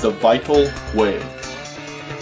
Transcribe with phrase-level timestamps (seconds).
[0.00, 0.64] The Vital
[0.94, 1.18] Way,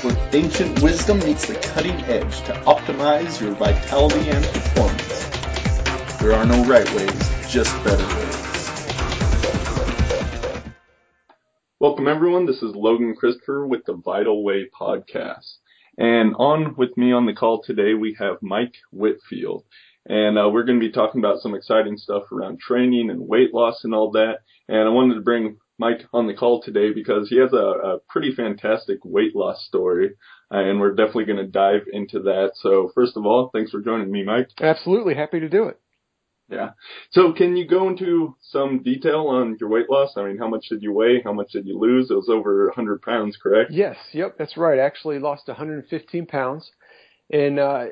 [0.02, 6.18] where ancient wisdom meets the cutting edge to optimize your vitality and performance.
[6.20, 8.44] There are no right ways, just better ways.
[11.80, 12.46] Welcome, everyone.
[12.46, 15.56] This is Logan Christopher with the Vital Way podcast.
[15.98, 19.64] And on with me on the call today, we have Mike Whitfield.
[20.06, 23.52] And uh, we're going to be talking about some exciting stuff around training and weight
[23.52, 24.38] loss and all that.
[24.68, 27.98] And I wanted to bring Mike on the call today because he has a, a
[28.08, 30.10] pretty fantastic weight loss story.
[30.52, 32.52] Uh, and we're definitely going to dive into that.
[32.54, 34.50] So first of all, thanks for joining me, Mike.
[34.60, 35.14] Absolutely.
[35.14, 35.80] Happy to do it.
[36.48, 36.70] Yeah.
[37.10, 40.12] So can you go into some detail on your weight loss?
[40.16, 41.22] I mean, how much did you weigh?
[41.24, 42.10] How much did you lose?
[42.10, 43.70] It was over 100 pounds, correct?
[43.72, 43.96] Yes.
[44.12, 44.36] Yep.
[44.38, 44.78] That's right.
[44.78, 46.70] I actually lost 115 pounds.
[47.30, 47.86] And, uh,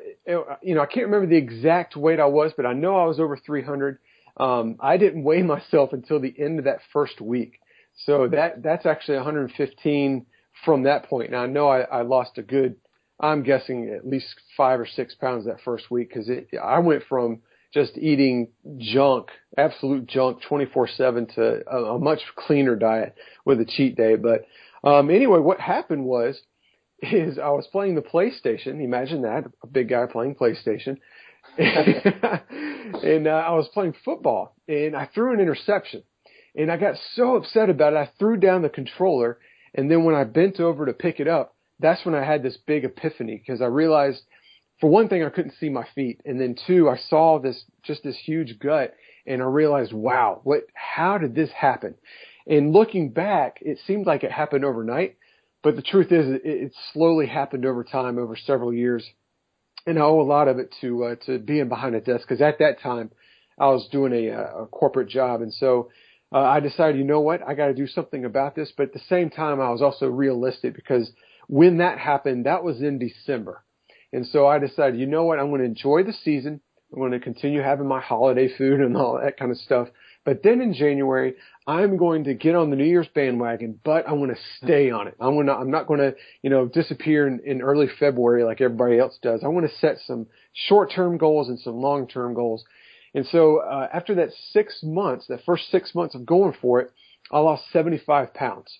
[0.61, 3.19] you know, I can't remember the exact weight I was, but I know I was
[3.19, 3.97] over 300.
[4.37, 7.59] Um, I didn't weigh myself until the end of that first week.
[7.95, 10.25] So that, that's actually 115
[10.65, 11.31] from that point.
[11.31, 12.75] Now I know I, I lost a good,
[13.19, 14.27] I'm guessing at least
[14.57, 16.29] five or six pounds that first week because
[16.61, 17.41] I went from
[17.73, 23.95] just eating junk, absolute junk 24-7 to a, a much cleaner diet with a cheat
[23.95, 24.15] day.
[24.15, 24.45] But,
[24.83, 26.39] um, anyway, what happened was,
[27.01, 28.83] is I was playing the PlayStation.
[28.83, 30.97] Imagine that, a big guy playing PlayStation.
[31.57, 36.03] and uh, I was playing football and I threw an interception.
[36.55, 39.39] And I got so upset about it, I threw down the controller.
[39.73, 42.57] And then when I bent over to pick it up, that's when I had this
[42.67, 44.21] big epiphany because I realized
[44.79, 46.21] for one thing, I couldn't see my feet.
[46.25, 48.93] And then two, I saw this, just this huge gut
[49.25, 51.95] and I realized, wow, what, how did this happen?
[52.45, 55.15] And looking back, it seemed like it happened overnight,
[55.63, 59.07] but the truth is it, it slowly happened over time, over several years.
[59.85, 62.41] And I owe a lot of it to, uh, to being behind a desk because
[62.41, 63.11] at that time
[63.57, 65.41] I was doing a, a corporate job.
[65.41, 65.89] And so,
[66.33, 68.71] uh, I decided, you know what, I got to do something about this.
[68.75, 71.11] But at the same time, I was also realistic because
[71.47, 73.63] when that happened, that was in December.
[74.11, 76.61] And so I decided, you know what, I'm going to enjoy the season.
[76.91, 79.87] I'm going to continue having my holiday food and all that kind of stuff.
[80.25, 81.33] But then in January,
[81.67, 85.07] I'm going to get on the New Year's bandwagon, but I'm going to stay on
[85.07, 85.15] it.
[85.19, 88.61] I'm going to, I'm not going to, you know, disappear in, in early February like
[88.61, 89.41] everybody else does.
[89.43, 92.63] I want to set some short-term goals and some long-term goals.
[93.13, 96.91] And so, uh, after that six months, that first six months of going for it,
[97.31, 98.79] I lost 75 pounds.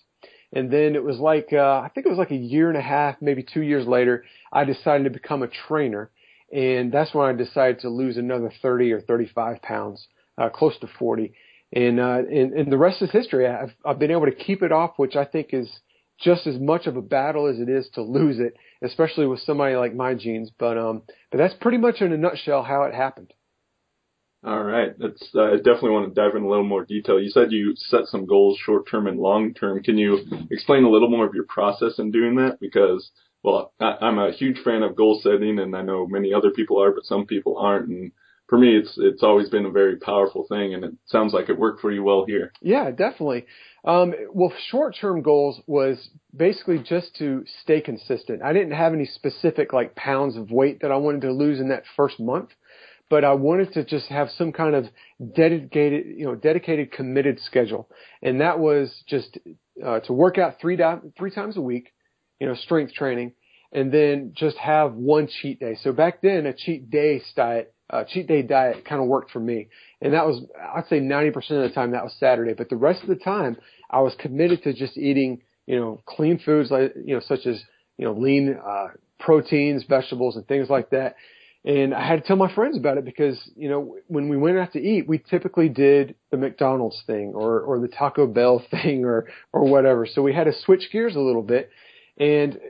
[0.52, 2.82] And then it was like, uh, I think it was like a year and a
[2.82, 6.10] half, maybe two years later, I decided to become a trainer.
[6.52, 10.06] And that's when I decided to lose another 30 or 35 pounds,
[10.38, 11.34] uh, close to 40.
[11.72, 13.48] And, uh, and, and the rest is history.
[13.48, 15.68] I've, I've been able to keep it off, which I think is
[16.20, 19.74] just as much of a battle as it is to lose it, especially with somebody
[19.74, 20.50] like my genes.
[20.56, 21.02] But, um,
[21.32, 23.32] but that's pretty much in a nutshell how it happened.
[24.46, 24.90] All right.
[24.98, 27.18] That's, uh, I definitely want to dive in a little more detail.
[27.18, 29.82] You said you set some goals short term and long term.
[29.82, 30.18] Can you
[30.50, 32.58] explain a little more of your process in doing that?
[32.60, 33.10] Because,
[33.42, 36.82] well, I, I'm a huge fan of goal setting and I know many other people
[36.82, 37.88] are, but some people aren't.
[37.88, 38.12] And
[38.46, 41.58] for me, it's, it's always been a very powerful thing and it sounds like it
[41.58, 42.52] worked for you well here.
[42.60, 43.46] Yeah, definitely.
[43.86, 48.42] Um, well, short term goals was basically just to stay consistent.
[48.42, 51.70] I didn't have any specific like pounds of weight that I wanted to lose in
[51.70, 52.50] that first month
[53.10, 54.86] but I wanted to just have some kind of
[55.36, 57.88] dedicated, you know, dedicated, committed schedule,
[58.22, 59.38] and that was just
[59.84, 61.92] uh, to work out three di- three times a week,
[62.40, 63.32] you know, strength training,
[63.72, 65.76] and then just have one cheat day.
[65.82, 69.40] So back then, a cheat day diet, uh, cheat day diet kind of worked for
[69.40, 69.68] me,
[70.00, 70.42] and that was
[70.74, 73.56] I'd say 90% of the time that was Saturday, but the rest of the time
[73.90, 77.62] I was committed to just eating, you know, clean foods like you know, such as
[77.98, 78.88] you know, lean uh,
[79.20, 81.16] proteins, vegetables, and things like that
[81.64, 84.58] and I had to tell my friends about it because, you know, when we went
[84.58, 89.04] out to eat, we typically did the McDonald's thing or, or the Taco Bell thing
[89.04, 90.06] or, or whatever.
[90.06, 91.70] So we had to switch gears a little bit.
[92.18, 92.60] And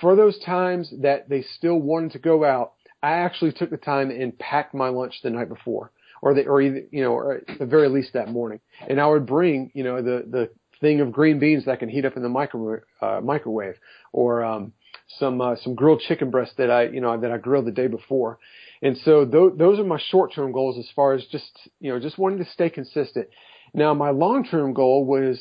[0.00, 4.10] for those times that they still wanted to go out, I actually took the time
[4.10, 5.90] and packed my lunch the night before
[6.20, 8.60] or the, or either, you know, or at the very least that morning.
[8.86, 12.04] And I would bring, you know, the, the thing of green beans that can heat
[12.04, 13.76] up in the micro, uh, microwave
[14.12, 14.72] or, um,
[15.18, 17.86] some uh, some grilled chicken breast that I you know that I grilled the day
[17.86, 18.38] before,
[18.80, 22.00] and so th- those are my short term goals as far as just you know
[22.00, 23.28] just wanting to stay consistent.
[23.74, 25.40] Now my long term goal was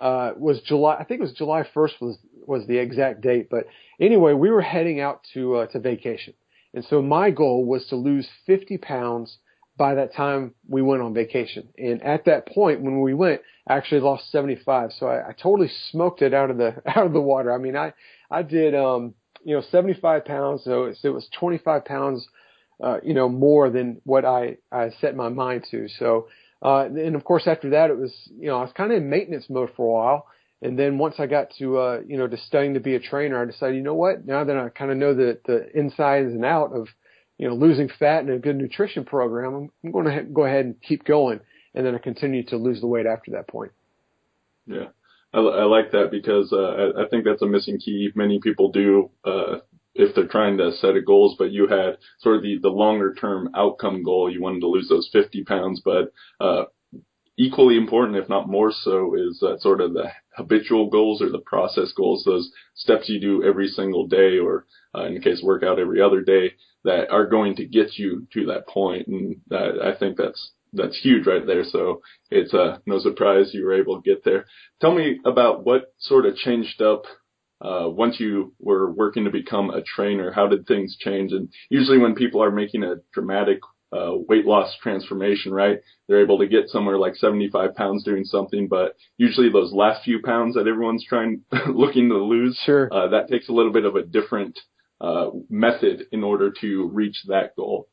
[0.00, 3.66] uh, was July I think it was July 1st was was the exact date, but
[4.00, 6.34] anyway we were heading out to uh, to vacation,
[6.74, 9.38] and so my goal was to lose 50 pounds
[9.76, 11.68] by that time we went on vacation.
[11.78, 14.92] And at that point when we went, I actually lost 75.
[14.92, 17.52] So I, I totally smoked it out of the out of the water.
[17.52, 17.92] I mean, I
[18.32, 19.14] I did, um,
[19.44, 20.62] you know, 75 pounds.
[20.64, 22.26] So, it was 25 pounds,
[22.82, 25.88] uh, you know, more than what I, I set my mind to.
[25.98, 26.28] So,
[26.62, 29.10] uh, and of course after that it was, you know, I was kind of in
[29.10, 30.26] maintenance mode for a while.
[30.62, 33.42] And then once I got to, uh, you know, to studying to be a trainer,
[33.42, 34.24] I decided, you know what?
[34.24, 36.86] Now that I kind of know the, the insides and out of,
[37.36, 40.64] you know, losing fat and a good nutrition program, I'm, I'm going to go ahead
[40.64, 41.40] and keep going.
[41.74, 43.72] And then I continued to lose the weight after that point.
[44.66, 44.88] Yeah.
[45.32, 46.56] I, I like that because, uh,
[46.96, 48.10] I, I think that's a missing key.
[48.14, 49.58] Many people do, uh,
[49.94, 53.14] if they're trying to set a goals, but you had sort of the, the longer
[53.14, 54.30] term outcome goal.
[54.30, 56.64] You wanted to lose those 50 pounds, but, uh,
[57.38, 61.38] equally important, if not more so, is uh, sort of the habitual goals or the
[61.40, 65.78] process goals, those steps you do every single day, or uh, in the case workout
[65.78, 66.52] every other day,
[66.84, 69.06] that are going to get you to that point.
[69.06, 71.64] And that, I think that's that's huge right there.
[71.64, 74.46] So it's uh, no surprise you were able to get there.
[74.80, 77.04] Tell me about what sort of changed up
[77.60, 80.32] uh, once you were working to become a trainer.
[80.32, 81.32] How did things change?
[81.32, 83.60] And usually when people are making a dramatic
[83.92, 85.78] uh, weight loss transformation, right?
[86.08, 90.22] They're able to get somewhere like 75 pounds doing something, but usually those last few
[90.22, 92.88] pounds that everyone's trying, looking to lose, sure.
[92.90, 94.58] uh, that takes a little bit of a different,
[95.02, 97.88] uh, method in order to reach that goal.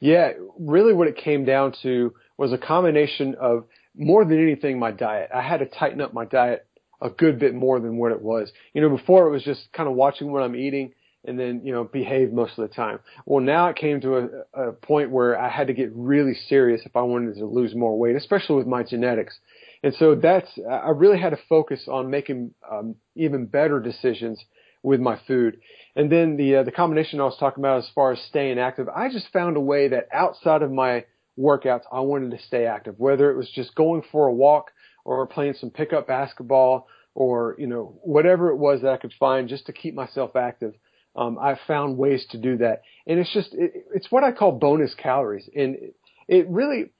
[0.00, 3.64] Yeah, really what it came down to was a combination of
[3.96, 5.30] more than anything my diet.
[5.34, 6.66] I had to tighten up my diet
[7.00, 8.50] a good bit more than what it was.
[8.72, 10.92] You know, before it was just kind of watching what I'm eating
[11.26, 12.98] and then you know behave most of the time.
[13.24, 16.82] Well, now it came to a, a point where I had to get really serious
[16.84, 19.38] if I wanted to lose more weight, especially with my genetics.
[19.82, 24.42] And so that's I really had to focus on making um, even better decisions
[24.82, 25.58] with my food.
[25.96, 28.88] And then the uh, the combination I was talking about as far as staying active,
[28.88, 31.04] I just found a way that outside of my
[31.38, 32.94] workouts, I wanted to stay active.
[32.98, 34.70] Whether it was just going for a walk
[35.04, 39.48] or playing some pickup basketball or you know whatever it was that I could find
[39.48, 40.74] just to keep myself active
[41.16, 44.52] um, I've found ways to do that, and it's just it, it's what I call
[44.52, 45.96] bonus calories, and it,
[46.26, 46.90] it really,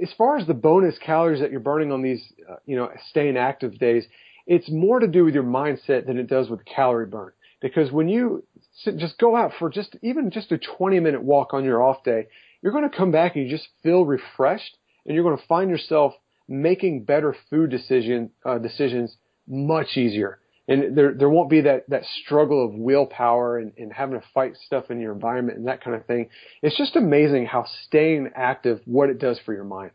[0.00, 3.36] as far as the bonus calories that you're burning on these, uh, you know, staying
[3.36, 4.04] active days,
[4.46, 7.32] it's more to do with your mindset than it does with calorie burn.
[7.60, 8.44] Because when you
[8.74, 12.04] sit, just go out for just even just a 20 minute walk on your off
[12.04, 12.26] day,
[12.64, 14.76] you're going to come back and you just feel refreshed,
[15.06, 16.14] and you're going to find yourself
[16.48, 19.16] making better food decision uh, decisions
[19.46, 24.18] much easier and there there won't be that that struggle of willpower and, and having
[24.18, 26.30] to fight stuff in your environment and that kind of thing.
[26.62, 29.90] It's just amazing how staying active what it does for your mind.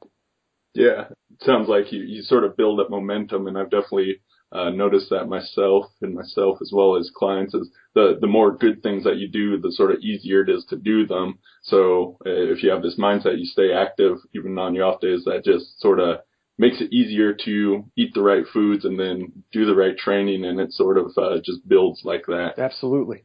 [0.75, 4.21] Yeah, it sounds like you you sort of build up momentum, and I've definitely
[4.51, 8.81] uh, noticed that myself and myself as well as clients is the the more good
[8.81, 11.39] things that you do, the sort of easier it is to do them.
[11.63, 15.23] So uh, if you have this mindset, you stay active even on your off days.
[15.25, 16.19] That just sort of
[16.57, 20.59] makes it easier to eat the right foods and then do the right training, and
[20.59, 22.55] it sort of uh, just builds like that.
[22.57, 23.23] Absolutely.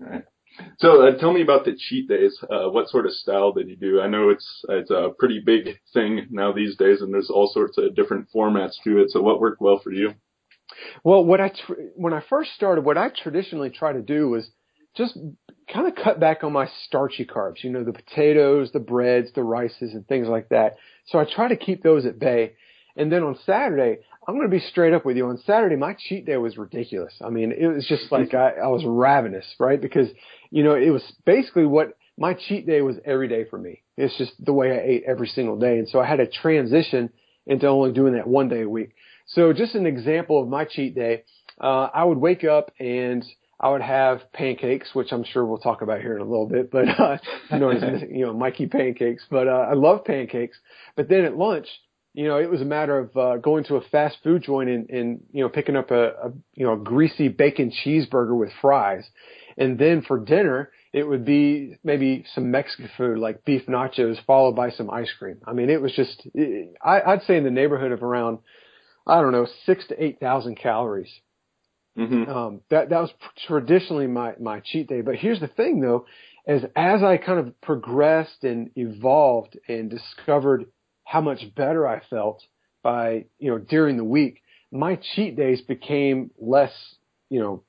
[0.00, 0.24] All right.
[0.78, 2.36] So uh, tell me about the cheat days.
[2.42, 4.00] Uh, what sort of style did you do?
[4.00, 7.78] I know it's it's a pretty big thing now these days, and there's all sorts
[7.78, 9.10] of different formats to it.
[9.10, 10.14] So what worked well for you?
[11.04, 14.48] Well, what I tr- when I first started, what I traditionally try to do was
[14.96, 15.16] just
[15.72, 17.62] kind of cut back on my starchy carbs.
[17.62, 20.76] You know, the potatoes, the breads, the rices, and things like that.
[21.06, 22.54] So I try to keep those at bay.
[22.96, 25.26] And then on Saturday, I'm going to be straight up with you.
[25.28, 27.14] On Saturday, my cheat day was ridiculous.
[27.24, 29.80] I mean, it was just like I, I was ravenous, right?
[29.80, 30.08] Because,
[30.50, 33.82] you know, it was basically what my cheat day was every day for me.
[33.96, 35.78] It's just the way I ate every single day.
[35.78, 37.10] And so I had to transition
[37.46, 38.90] into only doing that one day a week.
[39.28, 41.24] So just an example of my cheat day,
[41.60, 43.24] uh, I would wake up and
[43.60, 46.70] I would have pancakes, which I'm sure we'll talk about here in a little bit,
[46.70, 47.18] but, uh,
[47.50, 50.56] known as, you know, Mikey pancakes, but, uh, I love pancakes.
[50.96, 51.66] But then at lunch,
[52.14, 54.88] you know, it was a matter of, uh, going to a fast food joint and,
[54.90, 59.04] and, you know, picking up a, a, you know, greasy bacon cheeseburger with fries.
[59.56, 64.54] And then for dinner, it would be maybe some Mexican food like beef nachos followed
[64.54, 65.38] by some ice cream.
[65.44, 68.38] I mean, it was just, it, I, I'd say in the neighborhood of around,
[69.08, 71.10] I don't know, six to 8,000 calories
[71.98, 72.30] Mm-hmm.
[72.30, 73.10] Um, that that was
[73.46, 75.00] traditionally my my cheat day.
[75.00, 76.06] But here's the thing, though,
[76.46, 80.66] as as I kind of progressed and evolved and discovered
[81.04, 82.42] how much better I felt
[82.84, 86.72] by you know during the week, my cheat days became less,
[87.30, 87.64] you know,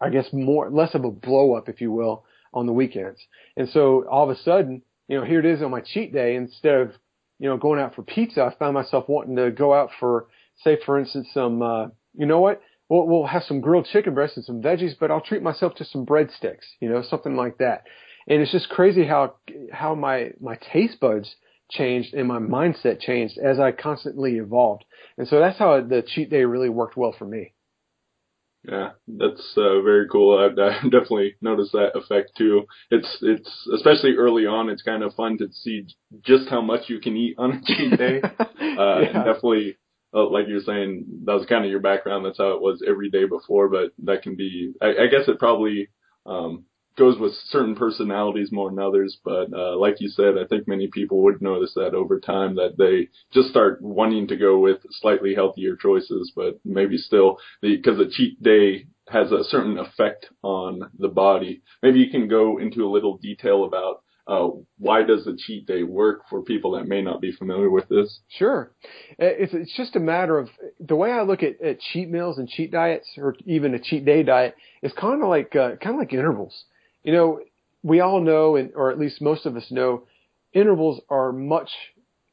[0.00, 2.24] I guess more less of a blow up, if you will,
[2.54, 3.20] on the weekends.
[3.58, 6.36] And so all of a sudden, you know, here it is on my cheat day.
[6.36, 6.92] Instead of
[7.38, 10.28] you know going out for pizza, I found myself wanting to go out for,
[10.62, 11.62] say, for instance, some.
[11.62, 11.86] Uh,
[12.18, 12.62] you know what?
[12.88, 15.84] we'll, we'll have some grilled chicken breasts and some veggies, but I'll treat myself to
[15.84, 17.84] some breadsticks, you know, something like that.
[18.28, 19.34] And it's just crazy how,
[19.72, 21.36] how my, my taste buds
[21.70, 24.84] changed and my mindset changed as I constantly evolved.
[25.18, 27.52] And so that's how the cheat day really worked well for me.
[28.68, 30.36] Yeah, that's uh, very cool.
[30.36, 32.64] I, I definitely noticed that effect too.
[32.90, 34.68] It's it's especially early on.
[34.70, 35.86] It's kind of fun to see
[36.24, 38.22] just how much you can eat on a cheat day.
[38.76, 39.06] Uh, yeah.
[39.06, 39.78] and definitely
[40.24, 42.24] like you're saying, that was kind of your background.
[42.24, 45.38] That's how it was every day before, but that can be, I, I guess it
[45.38, 45.88] probably,
[46.24, 46.64] um,
[46.96, 49.18] goes with certain personalities more than others.
[49.22, 52.78] But, uh, like you said, I think many people would notice that over time that
[52.78, 57.98] they just start wanting to go with slightly healthier choices, but maybe still the, cause
[57.98, 61.62] a cheat day has a certain effect on the body.
[61.82, 65.84] Maybe you can go into a little detail about uh, why does a cheat day
[65.84, 68.20] work for people that may not be familiar with this?
[68.28, 68.72] Sure.
[69.18, 70.48] It's, it's just a matter of
[70.80, 74.04] the way I look at, at cheat meals and cheat diets, or even a cheat
[74.04, 76.64] day diet, is kind of like uh, kind of like intervals.
[77.04, 77.40] You know,
[77.82, 80.04] we all know, and or at least most of us know,
[80.52, 81.70] intervals are much,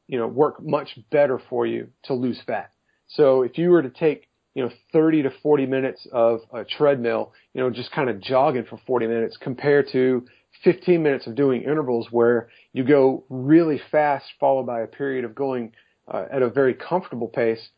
[0.08, 2.72] you know, work much better for you to lose fat.
[3.06, 7.32] So if you were to take you know 30 to 40 minutes of a treadmill,
[7.52, 10.26] you know, just kind of jogging for 40 minutes compared to
[10.62, 15.34] 15 minutes of doing intervals where you go really fast followed by a period of
[15.34, 15.72] going
[16.06, 17.68] uh, at a very comfortable pace,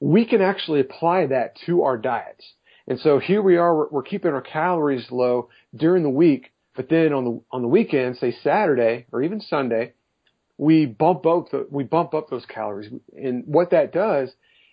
[0.00, 2.44] we can actually apply that to our diets.
[2.86, 6.88] And so here we are, we're, we're keeping our calories low during the week, but
[6.88, 9.92] then on the, on the weekend, say Saturday or even Sunday,
[10.56, 12.90] we bump up the, we bump up those calories.
[13.16, 14.30] And what that does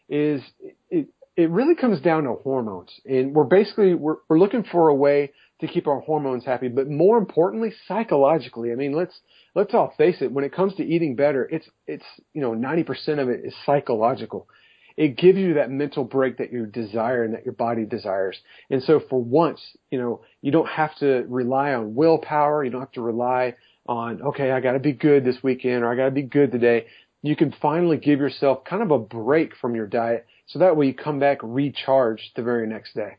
[0.09, 0.41] is
[0.89, 2.89] it, it really comes down to hormones.
[3.05, 6.89] And we're basically, we're, we're looking for a way to keep our hormones happy, but
[6.89, 8.71] more importantly, psychologically.
[8.71, 9.19] I mean, let's
[9.55, 10.31] let's all face it.
[10.31, 14.47] When it comes to eating better, it's it's you know 90% of it is psychological.
[14.95, 18.37] It gives you that mental break that you desire and that your body desires.
[18.71, 19.61] And so for once,
[19.91, 22.63] you know, you don't have to rely on willpower.
[22.63, 23.55] You don't have to rely
[23.87, 26.51] on, okay, I got to be good this weekend or I got to be good
[26.51, 26.87] today.
[27.21, 30.87] You can finally give yourself kind of a break from your diet so that way
[30.87, 33.17] you come back recharged the very next day.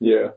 [0.00, 0.28] Yeah,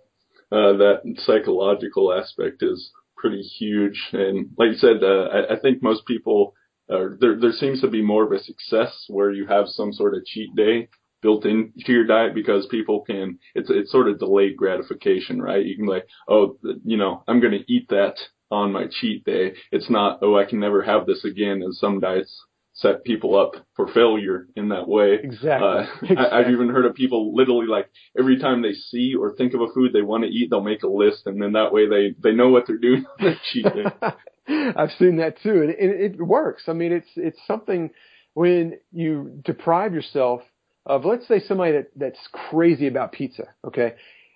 [0.52, 4.10] uh, that psychological aspect is pretty huge.
[4.14, 6.54] And like you said, uh, I, I think most people,
[6.90, 10.16] uh, there, there seems to be more of a success where you have some sort
[10.16, 10.90] of cheat day
[11.22, 15.66] built into your diet because people can, it's, it's sort of delayed gratification, right?
[15.66, 18.16] You can like, oh, you know, I'm going to eat that
[18.50, 19.54] on my cheat day.
[19.72, 21.62] It's not, oh, I can never have this again.
[21.62, 22.34] And some diets
[22.82, 25.20] set people up for failure in that way.
[25.22, 25.68] Exactly.
[25.68, 26.18] Uh, exactly.
[26.18, 29.62] I, have even heard of people literally like every time they see or think of
[29.62, 32.16] a food they want to eat, they'll make a list, and then that way they
[32.22, 33.66] they know what they're doing on their cheat.
[34.78, 36.64] I've seen that too, and it, it works.
[36.68, 37.92] I mean, it's it's something
[38.34, 40.42] when you deprive yourself
[40.86, 42.20] of, let's say, somebody that that's
[42.50, 43.94] crazy about pizza, okay,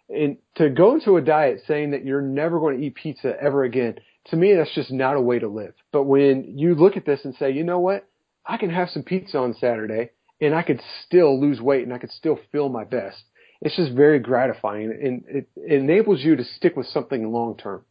[0.10, 3.64] and to go into a diet saying that you're never going to eat pizza ever
[3.64, 3.96] again.
[4.28, 5.74] To me, that's just not a way to live.
[5.92, 8.08] But when you look at this and say, you know what,
[8.46, 11.98] I can have some pizza on Saturday and I could still lose weight and I
[11.98, 13.24] could still feel my best.
[13.62, 17.86] It's just very gratifying and it, it enables you to stick with something long term.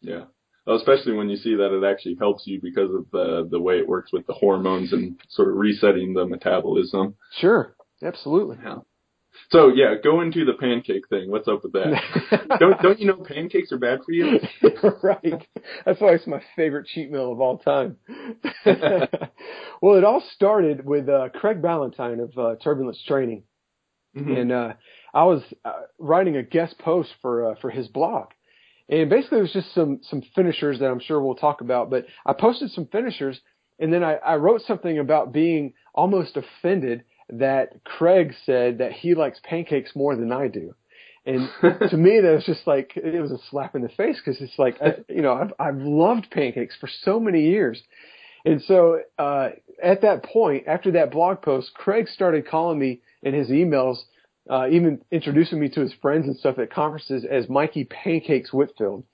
[0.00, 0.24] Yeah.
[0.66, 3.78] Well, especially when you see that it actually helps you because of the the way
[3.78, 7.16] it works with the hormones and sort of resetting the metabolism.
[7.38, 7.76] Sure.
[8.02, 8.56] Absolutely.
[8.62, 8.78] Yeah.
[9.50, 11.30] So yeah, go into the pancake thing.
[11.30, 12.56] What's up with that?
[12.60, 14.40] don't don't you know pancakes are bad for you?
[15.02, 15.46] right.
[15.84, 17.96] That's why it's my favorite cheat meal of all time.
[19.82, 23.44] well, it all started with uh, Craig Ballantyne of uh, Turbulence Training,
[24.16, 24.32] mm-hmm.
[24.32, 24.72] and uh,
[25.12, 28.28] I was uh, writing a guest post for uh, for his blog,
[28.88, 31.90] and basically it was just some some finishers that I'm sure we'll talk about.
[31.90, 33.40] But I posted some finishers,
[33.78, 39.14] and then I, I wrote something about being almost offended that Craig said that he
[39.14, 40.74] likes pancakes more than I do.
[41.26, 41.48] And
[41.90, 44.58] to me, that was just like, it was a slap in the face because it's
[44.58, 47.82] like, I, you know, I've, I've loved pancakes for so many years.
[48.44, 49.50] And so, uh,
[49.82, 53.96] at that point, after that blog post, Craig started calling me in his emails,
[54.50, 59.04] uh, even introducing me to his friends and stuff at conferences as Mikey Pancakes Whitfield.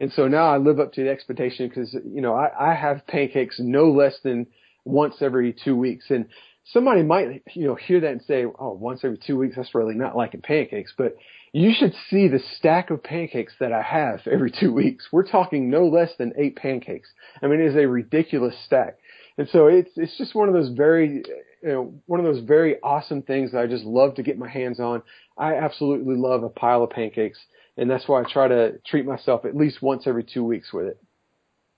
[0.00, 3.06] And so now I live up to the expectation because, you know, I, I have
[3.06, 4.46] pancakes no less than
[4.84, 6.06] once every two weeks.
[6.08, 6.26] And
[6.72, 9.94] somebody might, you know, hear that and say, oh, once every two weeks, that's really
[9.94, 10.92] not liking pancakes.
[10.96, 11.16] But
[11.52, 15.08] you should see the stack of pancakes that I have every two weeks.
[15.10, 17.08] We're talking no less than eight pancakes.
[17.42, 18.98] I mean, it is a ridiculous stack.
[19.36, 21.22] And so it's, it's just one of those very,
[21.62, 24.48] you know, one of those very awesome things that I just love to get my
[24.48, 25.02] hands on.
[25.36, 27.38] I absolutely love a pile of pancakes.
[27.76, 30.86] And that's why I try to treat myself at least once every two weeks with
[30.86, 30.98] it.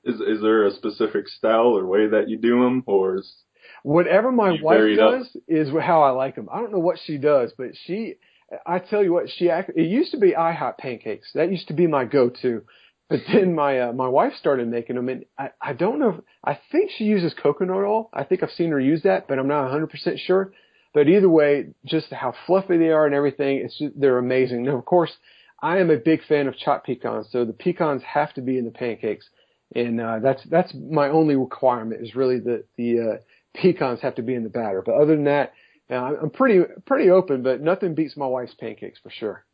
[0.02, 3.30] Is, is there a specific style or way that you do them or is
[3.82, 5.42] Whatever my you wife does up.
[5.48, 6.48] is how I like them.
[6.52, 8.16] I don't know what she does, but she,
[8.66, 11.30] I tell you what, she act, it used to be IHOP pancakes.
[11.34, 12.62] That used to be my go-to.
[13.08, 16.10] But then my uh, my wife started making them, and I I don't know.
[16.10, 18.08] If, I think she uses coconut oil.
[18.14, 20.52] I think I've seen her use that, but I'm not 100 percent sure.
[20.94, 24.64] But either way, just how fluffy they are and everything, it's just, they're amazing.
[24.64, 25.12] Now, of course,
[25.62, 28.64] I am a big fan of chopped pecans, so the pecans have to be in
[28.64, 29.28] the pancakes,
[29.74, 33.16] and uh, that's that's my only requirement is really the the uh,
[33.54, 34.82] pecans have to be in the batter.
[34.84, 35.52] But other than that,
[35.90, 37.42] uh, I'm pretty pretty open.
[37.42, 39.44] But nothing beats my wife's pancakes for sure.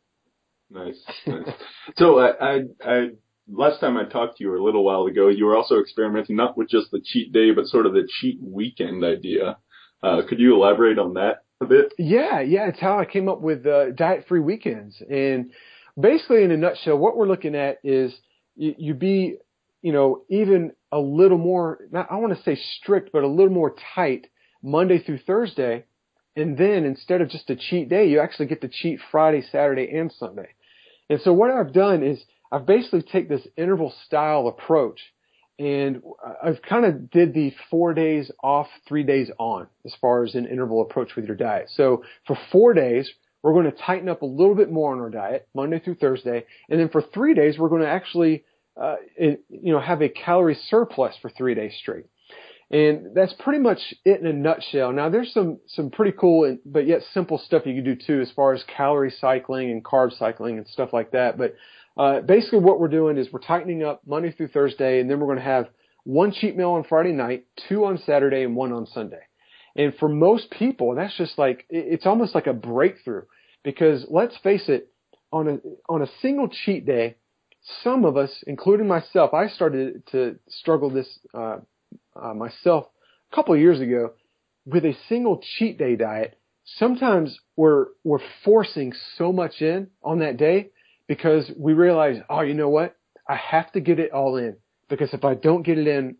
[0.69, 1.47] Nice, nice.
[1.95, 3.07] so I, I, I
[3.49, 6.57] last time I talked to you a little while ago, you were also experimenting not
[6.57, 9.57] with just the cheat day, but sort of the cheat weekend idea.
[10.03, 11.93] Uh, could you elaborate on that a bit?
[11.97, 15.01] Yeah, yeah, it's how I came up with uh, diet-free weekends.
[15.09, 15.51] And
[15.99, 18.13] basically, in a nutshell, what we're looking at is
[18.55, 19.37] you, you be,
[19.81, 21.79] you know, even a little more.
[21.91, 24.27] Not, I want to say strict, but a little more tight
[24.63, 25.85] Monday through Thursday.
[26.35, 29.89] And then instead of just a cheat day, you actually get to cheat Friday, Saturday,
[29.97, 30.49] and Sunday.
[31.09, 34.99] And so what I've done is I've basically take this interval style approach
[35.59, 36.03] and
[36.43, 40.45] I've kind of did the four days off, three days on as far as an
[40.45, 41.69] interval approach with your diet.
[41.73, 43.09] So for four days,
[43.41, 46.45] we're going to tighten up a little bit more on our diet, Monday through Thursday.
[46.69, 48.43] And then for three days, we're going to actually,
[48.79, 52.05] uh, you know, have a calorie surplus for three days straight.
[52.69, 54.91] And that's pretty much it in a nutshell.
[54.91, 58.19] Now there's some, some pretty cool and, but yet simple stuff you can do too
[58.19, 61.37] as far as calorie cycling and carb cycling and stuff like that.
[61.37, 61.55] But,
[61.95, 65.27] uh, basically what we're doing is we're tightening up Monday through Thursday and then we're
[65.27, 65.69] going to have
[66.03, 69.21] one cheat meal on Friday night, two on Saturday and one on Sunday.
[69.75, 73.23] And for most people, that's just like, it's almost like a breakthrough
[73.63, 74.91] because let's face it,
[75.31, 75.57] on a,
[75.91, 77.15] on a single cheat day,
[77.83, 81.57] some of us, including myself, I started to struggle this, uh,
[82.15, 82.87] uh, myself
[83.31, 84.13] a couple of years ago
[84.65, 86.37] with a single cheat day diet.
[86.77, 90.71] Sometimes we're we're forcing so much in on that day
[91.07, 92.95] because we realize, oh, you know what?
[93.27, 94.57] I have to get it all in
[94.89, 96.17] because if I don't get it in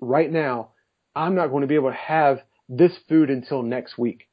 [0.00, 0.70] right now,
[1.14, 2.38] I'm not going to be able to have
[2.68, 4.28] this food until next week.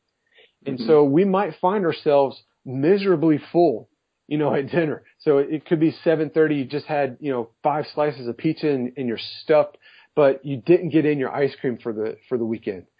[0.65, 0.87] And mm-hmm.
[0.87, 3.89] so we might find ourselves miserably full,
[4.27, 5.03] you know, at dinner.
[5.19, 6.57] So it could be 7:30.
[6.57, 9.77] You just had, you know, five slices of pizza and, and you're stuffed
[10.17, 12.87] but you didn't get in your ice cream for the for the weekend.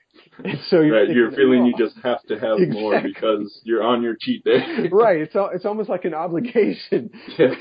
[0.44, 2.82] And so you're, right, you're feeling oh, you just have to have exactly.
[2.82, 4.88] more because you're on your cheat day.
[4.92, 5.22] right.
[5.22, 7.12] It's it's almost like an obligation.
[7.38, 7.54] Yes.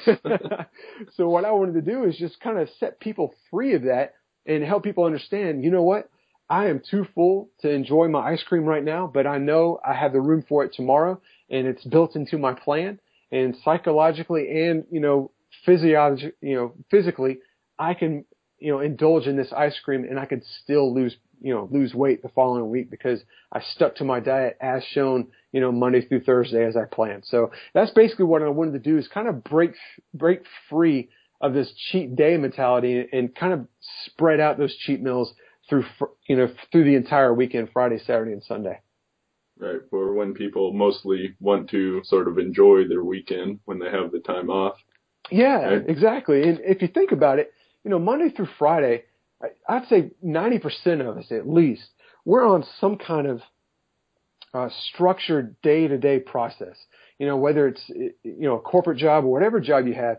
[1.16, 4.14] so what I wanted to do is just kind of set people free of that
[4.46, 6.08] and help people understand, you know what?
[6.48, 9.94] I am too full to enjoy my ice cream right now, but I know I
[9.94, 13.00] have the room for it tomorrow and it's built into my plan
[13.32, 15.30] and psychologically and, you know,
[15.64, 17.38] physiologically, you know, physically,
[17.78, 18.24] I can
[18.58, 21.94] you know, indulge in this ice cream and I could still lose, you know, lose
[21.94, 23.20] weight the following week because
[23.52, 27.24] I stuck to my diet as shown, you know, Monday through Thursday as I planned.
[27.26, 29.72] So that's basically what I wanted to do is kind of break,
[30.14, 31.10] break free
[31.40, 33.66] of this cheat day mentality and kind of
[34.06, 35.34] spread out those cheat meals
[35.68, 35.84] through,
[36.26, 38.80] you know, through the entire weekend, Friday, Saturday, and Sunday.
[39.58, 39.80] Right.
[39.90, 44.20] For when people mostly want to sort of enjoy their weekend when they have the
[44.20, 44.76] time off.
[45.30, 45.84] Yeah, right?
[45.88, 46.42] exactly.
[46.42, 49.04] And if you think about it, you know, Monday through Friday,
[49.68, 51.88] I'd say 90% of us at least,
[52.24, 53.40] we're on some kind of
[54.52, 56.76] uh, structured day to day process.
[57.18, 60.18] You know, whether it's, you know, a corporate job or whatever job you have,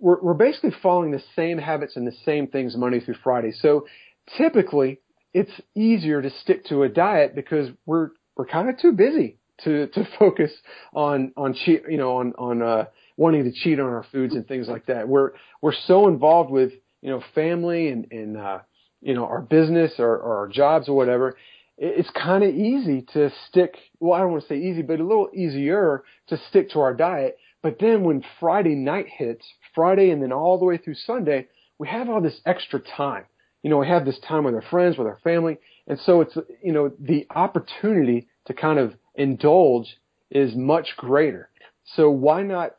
[0.00, 3.52] we're, we're basically following the same habits and the same things Monday through Friday.
[3.52, 3.86] So
[4.36, 5.00] typically
[5.32, 9.86] it's easier to stick to a diet because we're, we're kind of too busy to,
[9.88, 10.52] to focus
[10.94, 12.84] on, on cheat, you know, on, on, uh,
[13.16, 15.08] wanting to cheat on our foods and things like that.
[15.08, 18.58] We're, we're so involved with, you know, family and, and uh,
[19.00, 21.36] you know, our business or, or our jobs or whatever,
[21.78, 25.04] it's kind of easy to stick, well, I don't want to say easy, but a
[25.04, 27.38] little easier to stick to our diet.
[27.62, 29.44] But then when Friday night hits,
[29.74, 33.24] Friday and then all the way through Sunday, we have all this extra time.
[33.62, 35.58] You know, we have this time with our friends, with our family.
[35.86, 39.96] And so it's, you know, the opportunity to kind of indulge
[40.30, 41.48] is much greater.
[41.94, 42.74] So why not,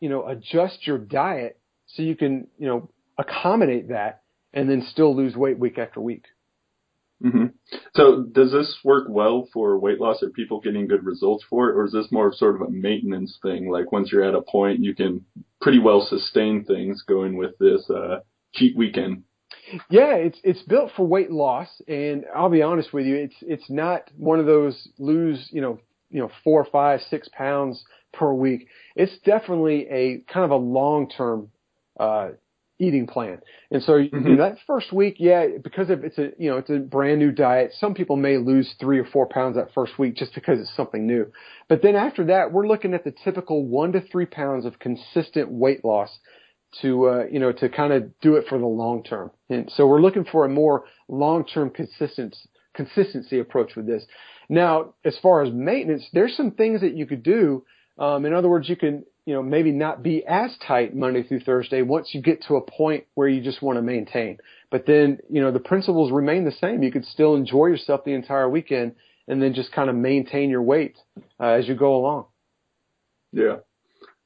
[0.00, 4.22] you know, adjust your diet so you can, you know, accommodate that
[4.52, 6.26] and then still lose weight week after week.
[7.24, 7.46] Mm-hmm.
[7.94, 10.22] So does this work well for weight loss?
[10.22, 12.70] Are people getting good results for it, or is this more of sort of a
[12.70, 13.70] maintenance thing?
[13.70, 15.24] Like once you're at a point, you can
[15.60, 18.20] pretty well sustain things going with this uh,
[18.54, 19.22] cheat weekend.
[19.90, 23.70] Yeah, it's it's built for weight loss, and I'll be honest with you, it's it's
[23.70, 25.78] not one of those lose you know
[26.10, 28.68] you know four, five, six pounds per week.
[28.96, 31.50] It's definitely a kind of a long term
[31.98, 32.30] uh,
[32.78, 33.40] eating plan.
[33.70, 34.28] And so mm-hmm.
[34.28, 37.18] you know, that first week, yeah, because if it's a you know it's a brand
[37.18, 40.60] new diet, some people may lose three or four pounds that first week just because
[40.60, 41.30] it's something new.
[41.68, 45.50] But then after that, we're looking at the typical one to three pounds of consistent
[45.50, 46.10] weight loss
[46.80, 49.30] to uh, you know to kind of do it for the long term.
[49.50, 52.36] And so we're looking for a more long term consistent
[52.74, 54.04] consistency approach with this.
[54.48, 57.64] Now, as far as maintenance, there's some things that you could do.
[57.98, 61.40] Um, in other words, you can you know, maybe not be as tight Monday through
[61.40, 64.38] Thursday once you get to a point where you just want to maintain.
[64.70, 66.82] But then, you know, the principles remain the same.
[66.82, 68.96] You could still enjoy yourself the entire weekend
[69.28, 70.96] and then just kind of maintain your weight
[71.38, 72.26] uh, as you go along.
[73.32, 73.58] Yeah.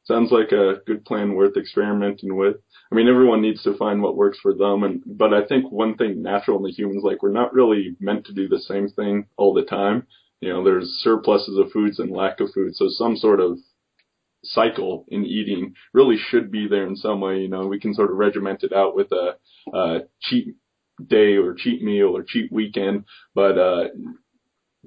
[0.06, 2.56] Sounds like a good plan worth experimenting with.
[2.92, 4.84] I mean, everyone needs to find what works for them.
[4.84, 8.24] And, but I think one thing natural in the humans, like we're not really meant
[8.26, 10.06] to do the same thing all the time.
[10.40, 12.76] You know, there's surpluses of foods and lack of food.
[12.76, 13.58] So some sort of
[14.44, 17.38] cycle in eating really should be there in some way.
[17.40, 19.36] You know, we can sort of regiment it out with a,
[19.76, 20.54] a cheat
[21.04, 23.06] day or cheat meal or cheat weekend.
[23.34, 23.84] But, uh,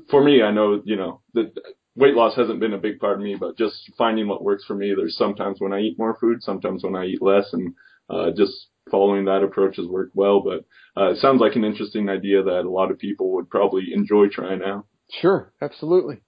[0.09, 1.51] for me, I know, you know, that
[1.95, 4.75] weight loss hasn't been a big part of me, but just finding what works for
[4.75, 4.93] me.
[4.95, 7.73] There's sometimes when I eat more food, sometimes when I eat less and,
[8.09, 10.41] uh, just following that approach has worked well.
[10.41, 10.65] But,
[10.99, 14.27] uh, it sounds like an interesting idea that a lot of people would probably enjoy
[14.29, 14.85] trying out.
[15.11, 15.51] Sure.
[15.61, 16.21] Absolutely.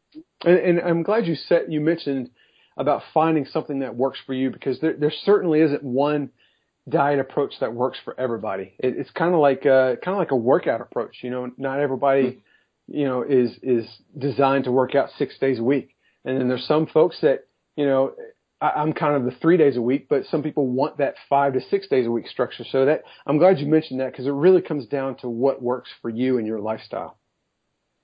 [0.43, 2.29] And, and I'm glad you said, you mentioned
[2.77, 6.31] about finding something that works for you because there, there certainly isn't one
[6.89, 8.73] diet approach that works for everybody.
[8.79, 11.17] It, it's kind of like a, kind of like a workout approach.
[11.21, 12.41] You know, not everybody,
[12.93, 13.85] you know, is is
[14.17, 15.95] designed to work out six days a week.
[16.25, 18.13] And then there's some folks that, you know,
[18.59, 21.53] I, I'm kind of the three days a week, but some people want that five
[21.53, 22.63] to six days a week structure.
[22.69, 25.89] So that I'm glad you mentioned that because it really comes down to what works
[26.01, 27.17] for you and your lifestyle.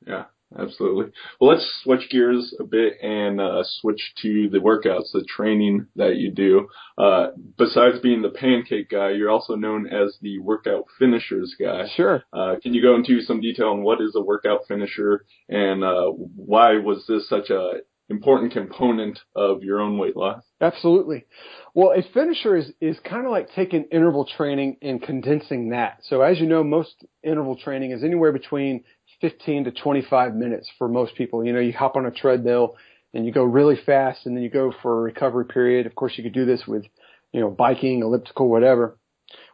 [0.06, 0.26] Yeah,
[0.58, 1.12] absolutely.
[1.40, 6.18] Well, let's switch gears a bit and uh, switch to the workouts, the training that
[6.18, 6.68] you do.
[6.98, 11.88] Uh, besides being the pancake guy, you're also known as the workout finishers guy.
[11.96, 12.24] Sure.
[12.32, 16.08] Uh, can you go into some detail on what is a workout finisher and uh,
[16.08, 17.80] why was this such a
[18.10, 20.44] important component of your own weight loss?
[20.62, 21.26] Absolutely.
[21.74, 26.00] Well, a finisher is, is kind of like taking interval training and condensing that.
[26.04, 28.84] So as you know, most interval training is anywhere between
[29.22, 31.46] 15 to 25 minutes for most people.
[31.46, 32.76] You know, you hop on a treadmill
[33.14, 35.86] and you go really fast and then you go for a recovery period.
[35.86, 36.86] Of course, you could do this with,
[37.32, 38.98] you know, biking, elliptical, whatever.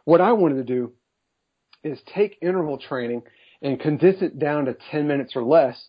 [0.04, 0.92] What I wanted to do
[1.82, 3.22] is take interval training
[3.62, 5.82] and condense it down to 10 minutes or less.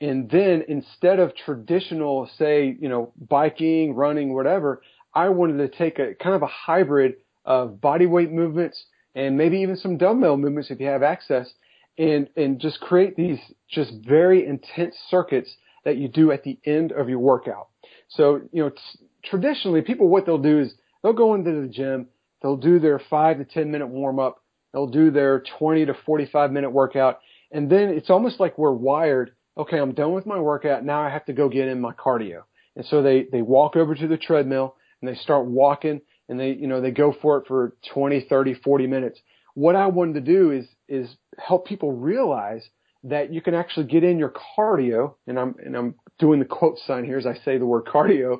[0.00, 4.82] And then instead of traditional, say, you know, biking, running, whatever,
[5.14, 7.14] I wanted to take a kind of a hybrid
[7.46, 11.50] of body weight movements and maybe even some dumbbell movements if you have access
[11.98, 13.38] and and just create these
[13.70, 15.54] just very intense circuits
[15.84, 17.68] that you do at the end of your workout.
[18.08, 22.08] So, you know, t- traditionally people what they'll do is they'll go into the gym,
[22.42, 26.52] they'll do their 5 to 10 minute warm up, they'll do their 20 to 45
[26.52, 27.20] minute workout,
[27.52, 31.10] and then it's almost like we're wired, okay, I'm done with my workout, now I
[31.10, 32.42] have to go get in my cardio.
[32.74, 36.50] And so they they walk over to the treadmill and they start walking and they,
[36.50, 39.20] you know, they go for it for 20, 30, 40 minutes.
[39.54, 42.62] What I wanted to do is is help people realize
[43.04, 46.78] that you can actually get in your cardio, and I'm and I'm doing the quote
[46.86, 48.38] sign here as I say the word cardio.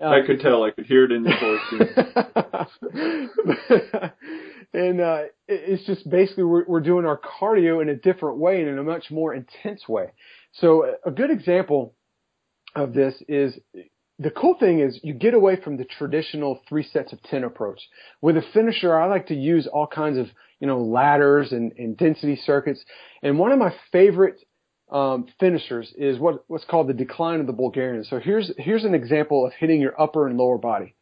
[0.00, 0.62] I could tell.
[0.62, 1.60] I could hear it in your voice.
[4.72, 8.68] and uh, it's just basically we're, we're doing our cardio in a different way and
[8.68, 10.12] in a much more intense way.
[10.52, 11.94] So a good example
[12.76, 13.58] of this is
[14.18, 17.80] the cool thing is you get away from the traditional three sets of 10 approach.
[18.20, 20.26] With a finisher, I like to use all kinds of,
[20.60, 22.84] you know, ladders and, and density circuits.
[23.22, 24.40] And one of my favorite
[24.90, 28.04] um, finishers is what, what's called the decline of the Bulgarian.
[28.04, 30.94] So here's, here's an example of hitting your upper and lower body.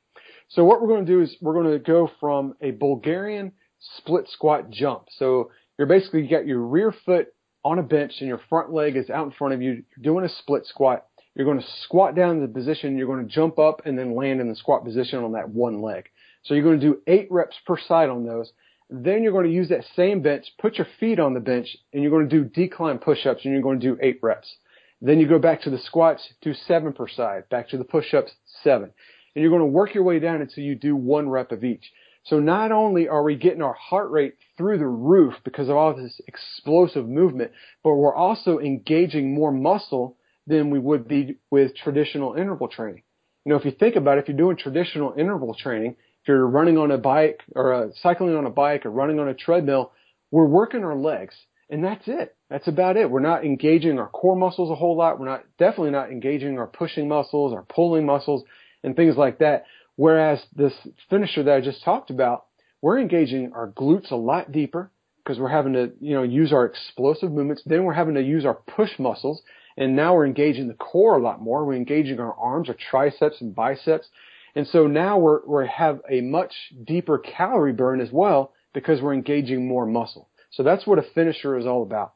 [0.49, 3.53] So what we're going to do is we're going to go from a Bulgarian
[3.99, 5.05] split squat jump.
[5.19, 7.29] So you're basically you got your rear foot
[7.65, 9.83] on a bench and your front leg is out in front of you.
[9.97, 11.05] You're doing a split squat
[11.37, 12.97] you're going to squat down in the position.
[12.97, 15.83] You're going to jump up and then land in the squat position on that one
[15.83, 16.09] leg.
[16.43, 18.51] So you're going to do eight reps per side on those.
[18.89, 22.03] Then you're going to use that same bench, put your feet on the bench, and
[22.03, 24.57] you're going to do decline push-ups, and you're going to do eight reps.
[25.01, 27.49] Then you go back to the squats, do seven per side.
[27.51, 28.93] Back to the push-ups, seven.
[29.35, 31.93] And you're going to work your way down until you do one rep of each.
[32.25, 35.95] So not only are we getting our heart rate through the roof because of all
[35.95, 37.53] this explosive movement,
[37.85, 43.03] but we're also engaging more muscle than we would be with traditional interval training.
[43.45, 45.97] You know, if you think about it, if you're doing traditional interval training,
[46.27, 49.29] if you're running on a bike or uh, cycling on a bike or running on
[49.29, 49.93] a treadmill,
[50.33, 51.37] we're working our legs
[51.71, 52.35] and that's it.
[52.51, 53.09] That's about it.
[53.09, 55.21] We're not engaging our core muscles a whole lot.
[55.21, 58.43] We're not definitely not engaging our pushing muscles, our pulling muscles
[58.83, 59.67] and things like that.
[59.95, 60.73] Whereas this
[61.09, 62.47] finisher that I just talked about,
[62.83, 64.91] we're engaging our glutes a lot deeper
[65.23, 67.63] because we're having to, you know, use our explosive movements.
[67.65, 69.43] Then we're having to use our push muscles
[69.77, 71.65] and now we're engaging the core a lot more.
[71.65, 74.09] We're engaging our arms, our triceps and biceps.
[74.57, 79.13] And so now we're, we have a much deeper calorie burn as well because we're
[79.13, 80.31] engaging more muscle.
[80.51, 82.15] So that's what a finisher is all about.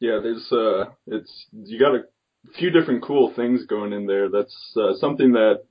[0.00, 2.04] Yeah, there's uh, it's you got a
[2.56, 4.30] few different cool things going in there.
[4.30, 5.64] That's uh, something that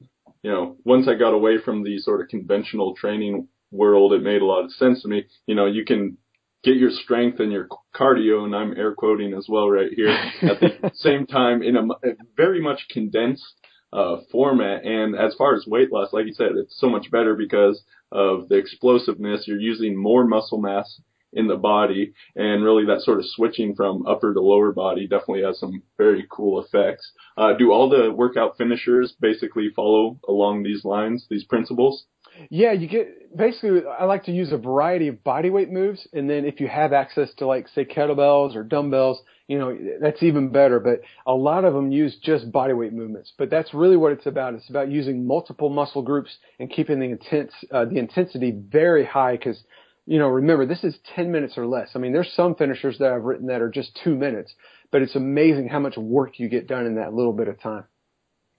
[0.43, 4.41] you know once I got away from the sort of conventional training world, it made
[4.41, 5.25] a lot of sense to me.
[5.47, 6.17] You know, you can
[6.63, 10.59] get your strength and your cardio, and I'm air quoting as well right here, at
[10.59, 13.45] the same time in a, a very much condensed
[13.93, 14.85] uh, format.
[14.85, 18.49] And as far as weight loss, like you said, it's so much better because of
[18.49, 19.47] the explosiveness.
[19.47, 21.01] You're using more muscle mass
[21.33, 25.43] in the body and really that sort of switching from upper to lower body definitely
[25.43, 27.11] has some very cool effects.
[27.37, 32.05] Uh, do all the workout finishers basically follow along these lines, these principles?
[32.49, 33.81] Yeah, you get basically.
[33.85, 36.93] I like to use a variety of body weight moves, and then if you have
[36.93, 40.79] access to like say kettlebells or dumbbells, you know that's even better.
[40.79, 43.33] But a lot of them use just body weight movements.
[43.37, 44.53] But that's really what it's about.
[44.53, 49.37] It's about using multiple muscle groups and keeping the intense uh, the intensity very high
[49.37, 49.61] because
[50.07, 51.89] you know, remember this is 10 minutes or less.
[51.93, 54.53] I mean, there's some finishers that I've written that are just two minutes,
[54.89, 57.83] but it's amazing how much work you get done in that little bit of time.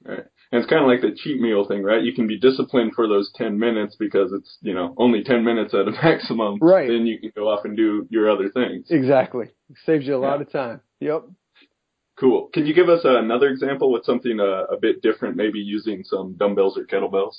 [0.05, 0.27] Right.
[0.51, 2.03] And it's kind of like the cheat meal thing, right?
[2.03, 5.75] You can be disciplined for those 10 minutes because it's, you know, only 10 minutes
[5.75, 6.59] at a maximum.
[6.61, 6.89] Right.
[6.89, 8.87] Then you can go off and do your other things.
[8.91, 9.47] Exactly.
[9.69, 10.81] It saves you a lot of time.
[11.01, 11.25] Yep.
[12.19, 12.49] Cool.
[12.53, 16.03] Can you give us another example with something a, uh, a, bit different, maybe using
[16.03, 17.37] some dumbbells or kettlebells?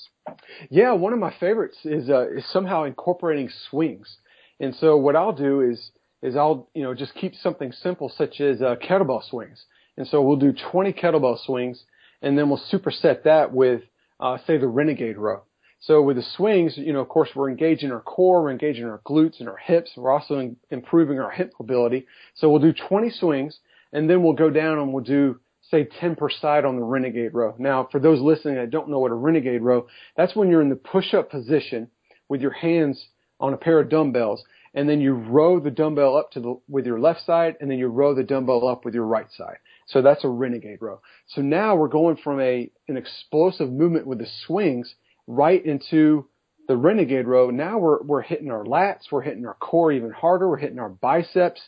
[0.70, 4.20] Yeah, one of my favorites is uh, is somehow incorporating swings.
[4.62, 5.92] And so what I'll do is
[6.22, 9.66] is I'll you know just keep something simple such as uh, kettlebell swings.
[9.98, 11.84] And so we'll do 20 kettlebell swings,
[12.22, 13.82] and then we'll superset that with
[14.20, 15.44] uh, say the renegade row.
[15.82, 19.00] So with the swings, you know, of course, we're engaging our core, we're engaging our
[19.08, 19.92] glutes and our hips.
[19.96, 22.06] We're also in, improving our hip mobility.
[22.36, 23.60] So we'll do 20 swings
[23.94, 25.40] and then we'll go down and we'll do
[25.72, 27.56] say 10 per side on the renegade row.
[27.58, 30.70] Now, for those listening that don't know what a renegade row, that's when you're in
[30.70, 31.90] the push-up position
[32.28, 33.08] with your hands
[33.40, 36.86] on a pair of dumbbells, and then you row the dumbbell up to the with
[36.86, 39.58] your left side, and then you row the dumbbell up with your right side.
[39.90, 41.02] So that's a renegade row.
[41.28, 44.94] So now we're going from a an explosive movement with the swings
[45.28, 46.28] right into
[46.68, 47.50] the renegade row.
[47.50, 50.90] Now we're we're hitting our lats, we're hitting our core even harder, we're hitting our
[50.90, 51.62] biceps,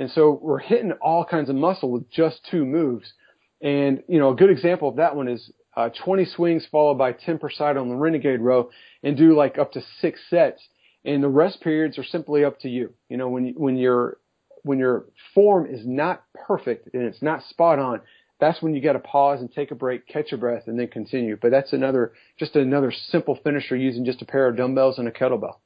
[0.00, 3.12] and so we're hitting all kinds of muscle with just two moves.
[3.60, 7.12] And, you know, a good example of that one is uh, 20 swings followed by
[7.12, 8.70] 10 per side on the Renegade row
[9.02, 10.66] and do like up to six sets.
[11.04, 12.94] And the rest periods are simply up to you.
[13.10, 14.16] You know, when, when your,
[14.62, 18.00] when your form is not perfect and it's not spot on,
[18.40, 20.88] that's when you got to pause and take a break, catch your breath, and then
[20.88, 21.36] continue.
[21.40, 25.10] But that's another, just another simple finisher using just a pair of dumbbells and a
[25.10, 25.56] kettlebell.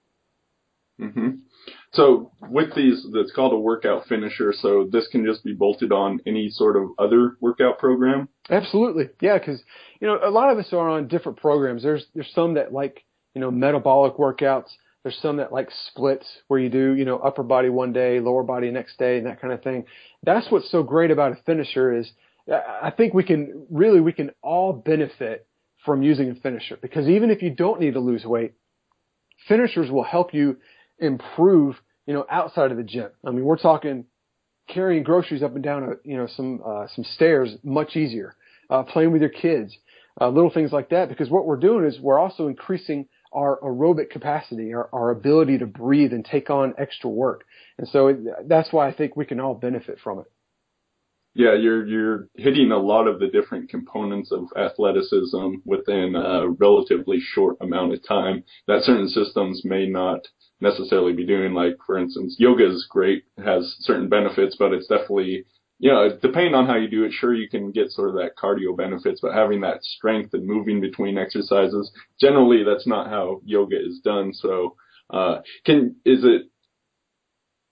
[1.01, 1.31] Mm-hmm.
[1.93, 4.53] So with these, that's called a workout finisher.
[4.53, 8.29] So this can just be bolted on any sort of other workout program.
[8.51, 9.39] Absolutely, yeah.
[9.39, 9.63] Because
[10.01, 11.83] you know a lot of us are on different programs.
[11.83, 13.05] There's there's some that like
[13.35, 14.71] you know metabolic workouts.
[15.05, 18.43] There's some that like splits where you do you know upper body one day, lower
[18.43, 19.85] body next day, and that kind of thing.
[20.25, 22.11] That's what's so great about a finisher is
[22.51, 25.47] I think we can really we can all benefit
[25.85, 28.55] from using a finisher because even if you don't need to lose weight,
[29.47, 30.57] finishers will help you
[30.99, 33.11] improve, you know, outside of the gym.
[33.27, 34.07] I mean, we're talking
[34.69, 38.35] carrying groceries up and down, you know, some uh, some stairs much easier.
[38.71, 39.77] Uh, playing with your kids,
[40.19, 41.11] uh, little things like that.
[41.11, 45.67] Because what we're doing is we're also increasing our aerobic capacity, our, our ability to
[45.67, 47.45] breathe and take on extra work.
[47.79, 48.17] And so
[48.47, 50.27] that's why I think we can all benefit from it.
[51.37, 57.19] Yeah, you're you're hitting a lot of the different components of athleticism within a relatively
[57.21, 60.21] short amount of time that certain systems may not
[60.61, 61.53] necessarily be doing.
[61.53, 65.45] Like for instance, yoga is great, has certain benefits, but it's definitely
[65.91, 68.77] know, depending on how you do it, sure you can get sort of that cardio
[68.77, 74.01] benefits, but having that strength and moving between exercises, generally that's not how yoga is
[74.03, 74.33] done.
[74.33, 74.77] So,
[75.11, 76.43] uh, can, is it,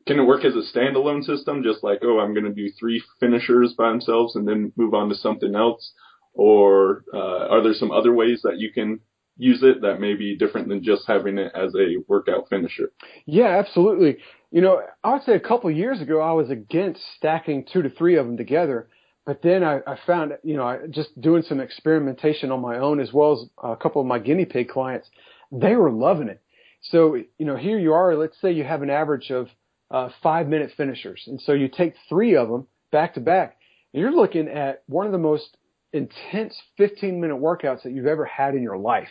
[0.06, 1.62] can it work as a standalone system?
[1.62, 5.08] Just like, oh, I'm going to do three finishers by themselves and then move on
[5.08, 5.92] to something else?
[6.34, 9.00] Or, uh, are there some other ways that you can
[9.38, 12.92] use it that may be different than just having it as a workout finisher?
[13.26, 14.18] Yeah, absolutely.
[14.52, 17.80] You know, I would say a couple of years ago, I was against stacking two
[17.82, 18.88] to three of them together.
[19.24, 23.00] But then I, I found, you know, I, just doing some experimentation on my own
[23.00, 25.08] as well as a couple of my guinea pig clients,
[25.50, 26.42] they were loving it.
[26.82, 29.48] So, you know, here you are, let's say you have an average of
[29.90, 31.22] uh, five minute finishers.
[31.26, 33.56] And so you take three of them back to back.
[33.94, 35.56] And you're looking at one of the most
[35.92, 39.10] intense 15 minute workouts that you've ever had in your life.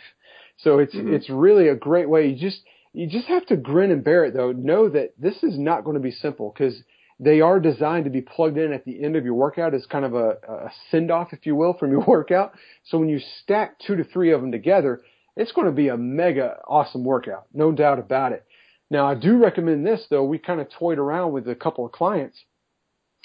[0.58, 1.14] So it's, mm-hmm.
[1.14, 2.28] it's really a great way.
[2.28, 2.60] You just,
[2.92, 4.52] you just have to grin and bear it though.
[4.52, 6.74] Know that this is not going to be simple because
[7.18, 10.04] they are designed to be plugged in at the end of your workout as kind
[10.04, 12.52] of a, a send off, if you will, from your workout.
[12.84, 15.02] So when you stack two to three of them together,
[15.36, 17.46] it's going to be a mega awesome workout.
[17.54, 18.44] No doubt about it.
[18.90, 20.24] Now I do recommend this though.
[20.24, 22.38] We kind of toyed around with a couple of clients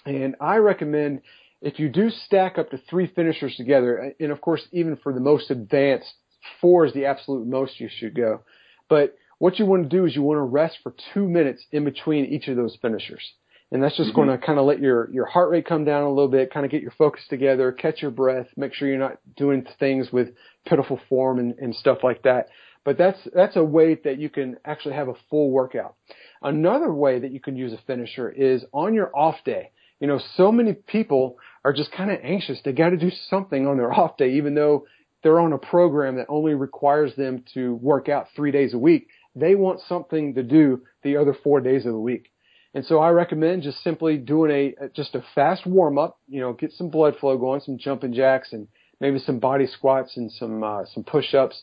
[0.08, 1.22] and I recommend
[1.62, 5.20] if you do stack up to three finishers together, and of course, even for the
[5.20, 6.14] most advanced,
[6.62, 8.42] four is the absolute most you should go.
[8.90, 11.86] But what you want to do is you want to rest for two minutes in
[11.86, 13.34] between each of those finishers.
[13.72, 14.28] And that's just mm-hmm.
[14.28, 16.66] going to kind of let your, your heart rate come down a little bit, kind
[16.66, 20.30] of get your focus together, catch your breath, make sure you're not doing things with
[20.66, 22.48] pitiful form and, and stuff like that.
[22.86, 25.96] But that's, that's a way that you can actually have a full workout.
[26.42, 29.72] Another way that you can use a finisher is on your off day.
[30.00, 32.60] You know, so many people are just kind of anxious.
[32.64, 34.86] They got to do something on their off day, even though
[35.24, 39.08] they're on a program that only requires them to work out three days a week.
[39.40, 42.32] They want something to do the other four days of the week.
[42.74, 46.54] And so I recommend just simply doing a, just a fast warm up, you know,
[46.54, 48.68] get some blood flow going, some jumping jacks and
[49.00, 51.62] maybe some body squats and some, uh, some push ups.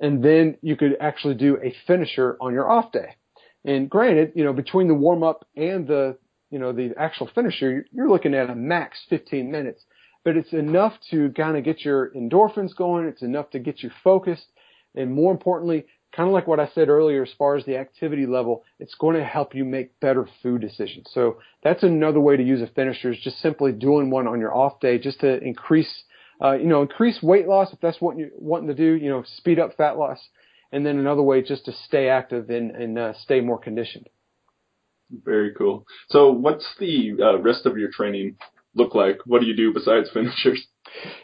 [0.00, 3.16] And then you could actually do a finisher on your off day.
[3.64, 6.18] And granted, you know, between the warm up and the,
[6.50, 9.84] you know, the actual finisher, you're looking at a max 15 minutes,
[10.24, 13.06] but it's enough to kind of get your endorphins going.
[13.06, 14.46] It's enough to get you focused.
[14.94, 18.26] And more importantly, kind of like what I said earlier, as far as the activity
[18.26, 21.08] level, it's going to help you make better food decisions.
[21.12, 24.54] So that's another way to use a finisher is just simply doing one on your
[24.54, 26.04] off day just to increase,
[26.42, 29.24] uh, you know, increase weight loss if that's what you're wanting to do, you know,
[29.38, 30.18] speed up fat loss.
[30.70, 34.08] And then another way just to stay active and, and uh, stay more conditioned.
[35.24, 35.84] Very cool.
[36.08, 38.36] So what's the uh, rest of your training
[38.74, 39.18] look like?
[39.26, 40.66] What do you do besides finishers?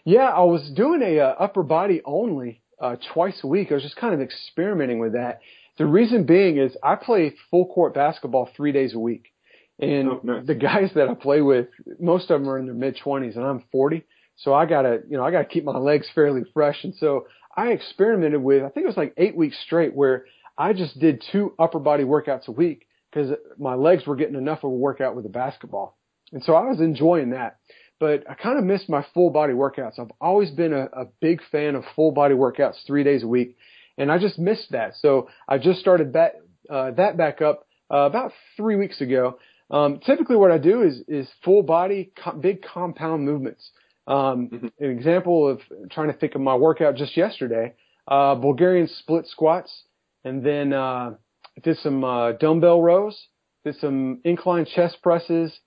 [0.05, 3.71] Yeah, I was doing a uh, upper body only uh, twice a week.
[3.71, 5.41] I was just kind of experimenting with that.
[5.79, 9.33] The reason being is I play full court basketball three days a week.
[9.81, 10.47] And oh, nice.
[10.47, 11.69] the guys that I play with,
[12.01, 14.05] most of them are in their mid twenties and I'm 40.
[14.37, 16.83] So I gotta, you know, I gotta keep my legs fairly fresh.
[16.83, 20.73] And so I experimented with, I think it was like eight weeks straight where I
[20.73, 24.71] just did two upper body workouts a week because my legs were getting enough of
[24.71, 25.97] a workout with the basketball.
[26.33, 27.59] And so I was enjoying that
[28.00, 29.98] but I kind of missed my full body workouts.
[29.98, 33.56] I've always been a, a big fan of full body workouts three days a week,
[33.96, 34.94] and I just missed that.
[34.96, 36.32] So I just started back,
[36.70, 39.38] uh, that back up uh, about three weeks ago.
[39.70, 43.70] Um, typically, what I do is is full body, com- big compound movements.
[44.06, 44.66] Um, mm-hmm.
[44.78, 47.74] An example of trying to think of my workout just yesterday:
[48.06, 49.84] uh, Bulgarian split squats,
[50.24, 51.14] and then uh,
[51.62, 53.26] did some uh, dumbbell rows,
[53.64, 55.58] did some incline chest presses,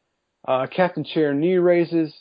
[0.47, 2.13] uh, captain chair knee raises,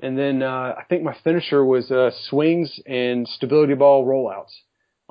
[0.00, 4.52] and then uh, I think my finisher was uh, swings and stability ball rollouts.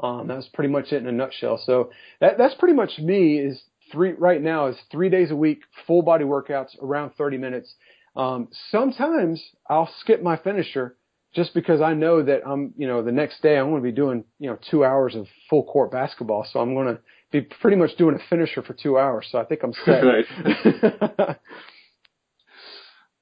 [0.01, 1.61] Um, that was pretty much it in a nutshell.
[1.65, 3.39] So that, that's pretty much me.
[3.39, 7.73] Is three right now is three days a week, full body workouts around 30 minutes.
[8.15, 10.95] Um, sometimes I'll skip my finisher
[11.33, 13.95] just because I know that I'm, you know, the next day I'm going to be
[13.95, 16.47] doing, you know, two hours of full court basketball.
[16.51, 16.99] So I'm going to
[17.31, 19.27] be pretty much doing a finisher for two hours.
[19.31, 20.03] So I think I'm set.
[20.03, 21.37] Right.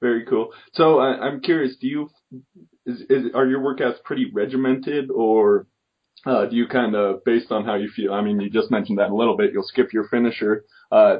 [0.00, 0.52] Very cool.
[0.72, 2.10] So I, I'm curious, do you
[2.84, 5.66] is, is are your workouts pretty regimented or
[6.24, 8.12] uh, do you kind of based on how you feel?
[8.12, 9.52] I mean, you just mentioned that a little bit.
[9.52, 10.64] You'll skip your finisher.
[10.90, 11.16] Uh,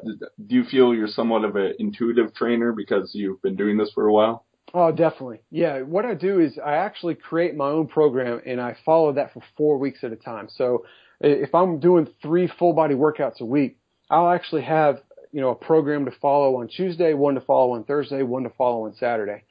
[0.47, 4.07] do you feel you're somewhat of an intuitive trainer because you've been doing this for
[4.07, 4.47] a while?
[4.75, 5.41] Oh, definitely.
[5.51, 5.83] Yeah.
[5.83, 9.43] What I do is I actually create my own program and I follow that for
[9.57, 10.49] four weeks at a time.
[10.51, 10.85] So
[11.21, 13.79] if I'm doing three full body workouts a week,
[14.11, 15.01] I'll actually have
[15.37, 18.49] you know, a program to follow on Tuesday, one to follow on Thursday, one to
[18.57, 19.43] follow on Saturday.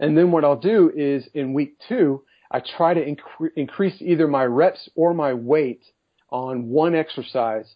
[0.00, 4.26] And then what I'll do is in week two, I try to incre- increase either
[4.26, 5.84] my reps or my weight
[6.30, 7.72] on one exercise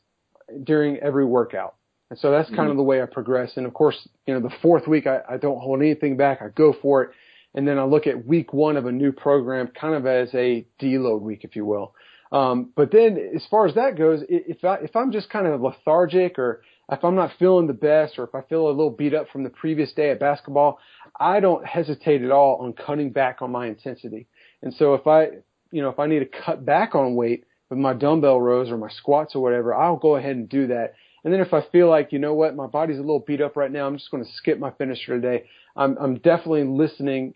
[0.64, 1.76] during every workout.
[2.10, 2.70] And so that's kind mm-hmm.
[2.72, 3.52] of the way I progress.
[3.54, 6.42] And of course, you know, the fourth week, I, I don't hold anything back.
[6.42, 7.10] I go for it.
[7.54, 10.66] And then I look at week one of a new program kind of as a
[10.80, 11.94] deload week, if you will.
[12.32, 15.60] Um, but then as far as that goes, if I, if I'm just kind of
[15.60, 19.14] lethargic or if I'm not feeling the best or if I feel a little beat
[19.14, 20.78] up from the previous day at basketball,
[21.18, 24.26] I don't hesitate at all on cutting back on my intensity.
[24.62, 25.28] And so if I,
[25.70, 28.76] you know, if I need to cut back on weight with my dumbbell rows or
[28.76, 30.94] my squats or whatever, I'll go ahead and do that.
[31.24, 33.56] And then if I feel like, you know what, my body's a little beat up
[33.56, 35.44] right now, I'm just going to skip my finisher today.
[35.74, 37.34] I'm, I'm definitely listening,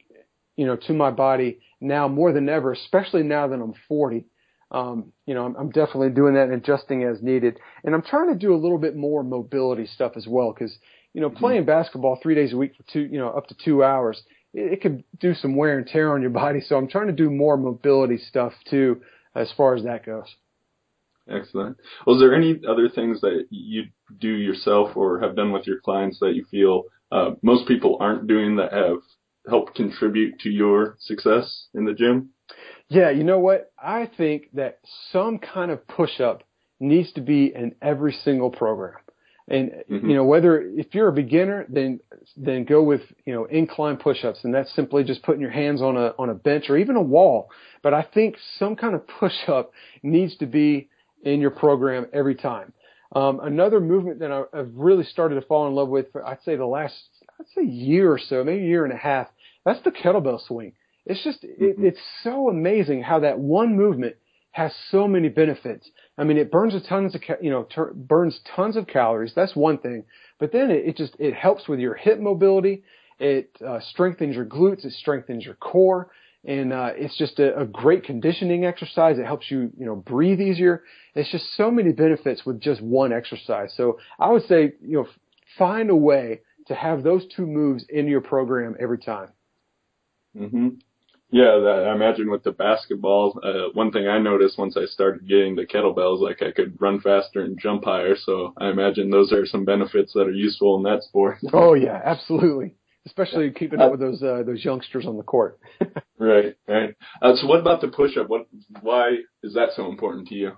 [0.56, 4.26] you know, to my body now more than ever, especially now that I'm 40
[4.70, 7.58] um, you know, I'm, I'm definitely doing that and adjusting as needed.
[7.84, 10.76] And I'm trying to do a little bit more mobility stuff as well because,
[11.14, 11.38] you know, mm-hmm.
[11.38, 14.22] playing basketball three days a week for two, you know, up to two hours,
[14.52, 16.60] it, it could do some wear and tear on your body.
[16.60, 19.02] So I'm trying to do more mobility stuff too,
[19.34, 20.34] as far as that goes.
[21.28, 21.76] Excellent.
[22.06, 23.84] Was there any other things that you
[24.20, 28.26] do yourself or have done with your clients that you feel uh, most people aren't
[28.26, 28.98] doing that have
[29.48, 32.30] helped contribute to your success in the gym?
[32.88, 33.72] Yeah, you know what?
[33.82, 34.78] I think that
[35.12, 36.42] some kind of push up
[36.78, 39.00] needs to be in every single program.
[39.48, 40.08] And mm-hmm.
[40.08, 42.00] you know, whether if you're a beginner, then
[42.36, 45.96] then go with you know incline push-ups, and that's simply just putting your hands on
[45.96, 47.50] a on a bench or even a wall.
[47.82, 49.72] But I think some kind of push-up
[50.02, 50.88] needs to be
[51.22, 52.72] in your program every time.
[53.14, 56.42] Um, another movement that I, I've really started to fall in love with, for, I'd
[56.42, 56.94] say the last,
[57.38, 59.28] I'd say year or so, maybe a year and a half,
[59.64, 60.72] that's the kettlebell swing.
[61.06, 61.86] It's just, it, Mm-hmm.
[61.86, 64.16] it's so amazing how that one movement
[64.52, 65.88] has so many benefits.
[66.18, 69.32] I mean, it burns a tons of, you know, tur burns tons of calories.
[69.34, 70.04] That's one thing.
[70.38, 72.82] But then it, it just, it helps with your hip mobility.
[73.18, 74.84] It uh, strengthens your glutes.
[74.84, 76.10] It strengthens your core.
[76.44, 79.18] And uh, it's just a, a great conditioning exercise.
[79.18, 80.84] It helps you, you know, breathe easier.
[81.14, 83.72] It's just so many benefits with just one exercise.
[83.76, 85.06] So I would say, you know,
[85.58, 89.28] find a way to have those two moves in your program every time.
[90.34, 90.68] hmm
[91.30, 95.28] Yeah, that, I imagine with the basketball, uh, one thing I noticed once I started
[95.28, 98.14] getting the kettlebells, like I could run faster and jump higher.
[98.16, 101.38] So I imagine those are some benefits that are useful in that sport.
[101.52, 102.74] Oh yeah, absolutely.
[103.06, 105.58] Especially keeping up with those uh, those youngsters on the court.
[106.18, 106.94] right, right.
[107.22, 108.28] Uh, so what about the push-up?
[108.28, 108.46] What,
[108.82, 110.52] why is that so important to you?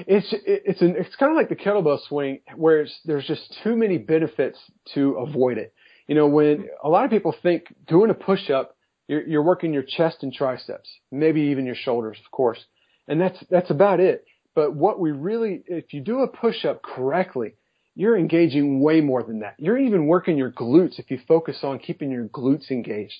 [0.00, 3.76] It's it's an it's kind of like the kettlebell swing where it's, there's just too
[3.76, 4.58] many benefits
[4.94, 5.72] to avoid it.
[6.06, 8.75] You know, when a lot of people think doing a push up,
[9.08, 12.64] you're, you're working your chest and triceps, maybe even your shoulders, of course,
[13.08, 14.24] and that's that's about it.
[14.54, 17.54] But what we really, if you do a push up correctly,
[17.94, 19.54] you're engaging way more than that.
[19.58, 23.16] You're even working your glutes if you focus on keeping your glutes engaged.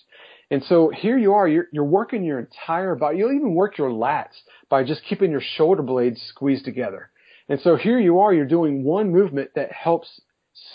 [0.51, 3.19] And so here you are, you're, you're working your entire body.
[3.19, 4.37] You'll even work your lats
[4.69, 7.11] by just keeping your shoulder blades squeezed together.
[7.49, 10.21] And so here you are, you're doing one movement that helps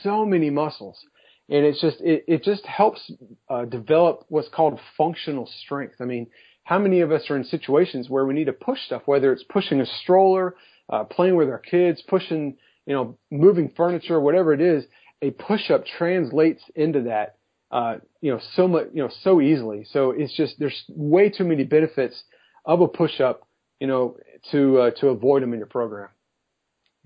[0.04, 1.00] so many muscles.
[1.52, 3.12] And it's just, it, it just helps
[3.50, 5.96] uh, develop what's called functional strength.
[6.00, 6.28] I mean,
[6.64, 9.44] how many of us are in situations where we need to push stuff, whether it's
[9.44, 10.56] pushing a stroller,
[10.90, 14.86] uh, playing with our kids, pushing, you know, moving furniture, whatever it is,
[15.22, 17.36] a push up translates into that
[17.72, 19.86] uh, you know, so much, you know, so easily.
[19.92, 22.22] So it's just there's way too many benefits
[22.66, 23.48] of a push up,
[23.80, 24.18] you know,
[24.52, 26.10] to uh, to avoid them in your program.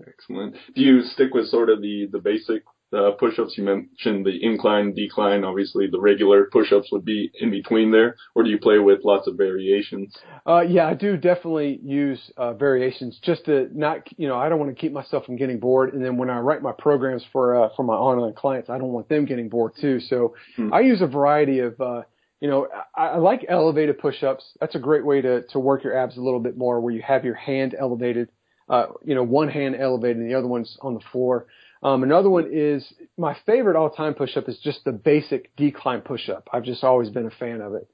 [0.06, 0.56] Excellent.
[0.74, 2.64] Do you stick with sort of the the basic
[2.98, 3.52] uh, push-ups?
[3.58, 5.44] You mentioned the incline, decline.
[5.44, 9.26] Obviously, the regular push-ups would be in between there, or do you play with lots
[9.28, 10.08] of variations?
[10.50, 14.60] Uh, yeah, I do definitely use uh, variations just to not, you know, I don't
[14.62, 15.88] want to keep myself from getting bored.
[15.92, 18.92] And then when I write my programs for uh, for my online clients, I don't
[18.92, 20.00] want them getting bored too.
[20.00, 20.72] So Hmm.
[20.72, 22.02] I use a variety of, uh,
[22.40, 24.44] you know, I, I like elevated push-ups.
[24.60, 27.02] That's a great way to to work your abs a little bit more, where you
[27.02, 28.28] have your hand elevated,
[28.68, 31.46] uh, you know, one hand elevated and the other one's on the floor.
[31.82, 32.84] Um, another one is
[33.18, 36.48] my favorite all-time push-up is just the basic decline push-up.
[36.52, 37.88] I've just always been a fan of it.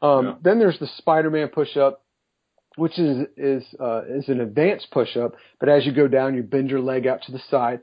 [0.00, 0.34] Um, Yeah.
[0.42, 2.02] Then there's the Spider-Man push-up,
[2.76, 6.70] which is is uh, is an advanced push-up, but as you go down, you bend
[6.70, 7.80] your leg out to the side,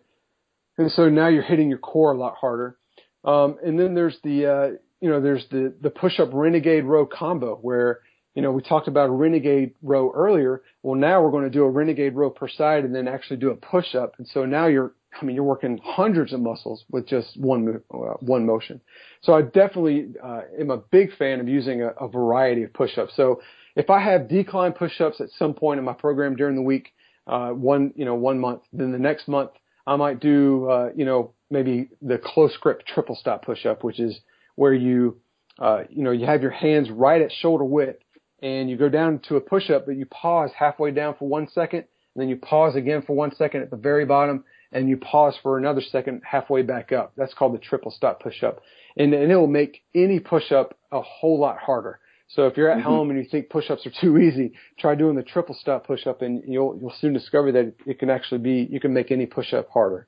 [0.77, 2.77] and so now you're hitting your core a lot harder.
[3.23, 4.67] Um, and then there's the uh,
[5.01, 7.99] you know there's the the push-up renegade row combo where
[8.39, 10.61] you know we talked about a renegade row earlier.
[10.81, 13.51] Well, now we're going to do a renegade row per side and then actually do
[13.51, 17.37] a push-up, and so now you're I mean you're working hundreds of muscles with just
[17.37, 18.79] one uh, one motion.
[19.23, 23.11] So I definitely uh, am a big fan of using a, a variety of push-ups.
[23.17, 23.41] So
[23.75, 26.93] if I have decline push-ups at some point in my program during the week,
[27.27, 29.51] uh, one you know one month, then the next month
[29.85, 34.17] I might do uh, you know maybe the close grip triple stop push-up, which is
[34.55, 35.17] where you
[35.59, 38.01] uh, you know you have your hands right at shoulder width
[38.41, 41.79] and you go down to a push-up, but you pause halfway down for one second,
[41.79, 45.35] and then you pause again for one second at the very bottom, and you pause
[45.41, 47.13] for another second halfway back up.
[47.17, 48.61] That's called the triple stop push-up,
[48.97, 51.99] and, and it will make any push-up a whole lot harder.
[52.27, 52.83] So if you're at Mhm.
[52.83, 56.43] home and you think push-ups are too easy, try doing the triple stop push-up, and
[56.45, 60.07] you'll you'll soon discover that it can actually be you can make any push-up harder.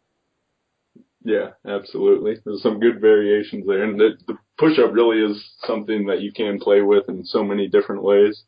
[1.23, 2.37] Yeah, absolutely.
[2.43, 6.59] There's some good variations there, and the, the push-up really is something that you can
[6.59, 8.43] play with in so many different ways.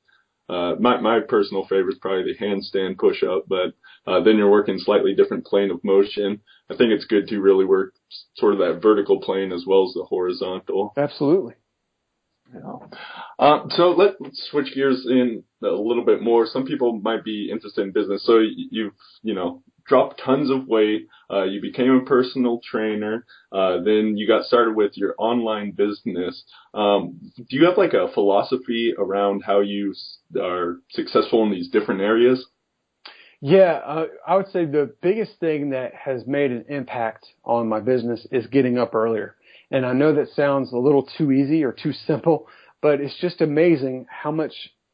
[0.50, 3.74] Uh, my my personal favorite is probably the handstand push-up, but
[4.06, 6.42] uh, then you're working slightly different plane of motion.
[6.70, 7.94] I think it's good to really work
[8.36, 10.94] sort of that vertical plane as well as the horizontal.
[10.98, 11.54] Absolutely.
[12.54, 12.88] Yeah.
[13.40, 16.46] Um, so let, let's switch gears in a little bit more.
[16.46, 18.26] Some people might be interested in business.
[18.26, 18.94] So you've,
[19.24, 21.08] you know, dropped tons of weight.
[21.32, 23.26] Uh, you became a personal trainer.
[23.52, 26.44] Uh, then you got started with your online business.
[26.74, 29.94] Um, do you have like a philosophy around how you
[30.40, 32.46] are successful in these different areas?
[33.46, 37.82] Yeah, uh, I would say the biggest thing that has made an impact on my
[37.82, 39.36] business is getting up earlier.
[39.70, 42.48] And I know that sounds a little too easy or too simple,
[42.82, 44.54] but it's just amazing how much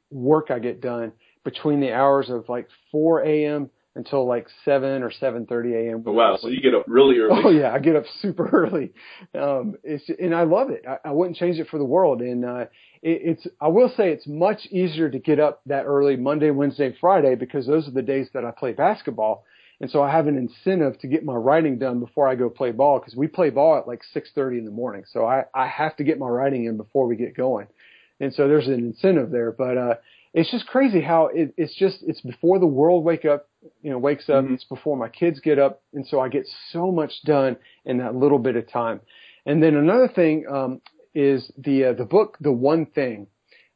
[0.09, 1.11] work I get done
[1.43, 3.69] between the hours of like 4 a.m.
[3.95, 6.03] until like 7 or 7:30 a.m.
[6.05, 6.37] Oh, wow.
[6.39, 7.41] So you get up really early.
[7.43, 8.91] Oh yeah, I get up super early,
[9.33, 10.85] um, it's and I love it.
[10.87, 12.21] I, I wouldn't change it for the world.
[12.21, 12.65] And uh,
[13.01, 16.95] it, it's I will say it's much easier to get up that early Monday, Wednesday,
[16.99, 19.45] Friday because those are the days that I play basketball.
[19.81, 22.71] And so I have an incentive to get my writing done before I go play
[22.71, 25.03] ball because we play ball at like 6:30 in the morning.
[25.11, 27.67] So I I have to get my writing in before we get going.
[28.19, 29.95] And so there's an incentive there, but uh
[30.33, 33.47] it's just crazy how it, it's just it's before the world wake up,
[33.81, 34.43] you know, wakes up.
[34.43, 34.55] Mm-hmm.
[34.55, 38.15] It's before my kids get up, and so I get so much done in that
[38.15, 39.01] little bit of time.
[39.45, 40.81] And then another thing um,
[41.15, 43.27] is the uh, the book, The One Thing.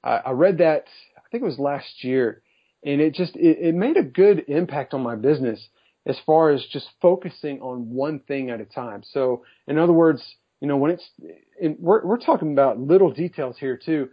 [0.03, 0.85] I, I read that
[1.17, 2.43] I think it was last year,
[2.85, 5.67] and it just it, it made a good impact on my business
[6.05, 9.01] as far as just focusing on one thing at a time.
[9.11, 10.21] So in other words,
[10.61, 11.09] you know, when it's
[11.61, 14.09] and we're we're talking about little details here too.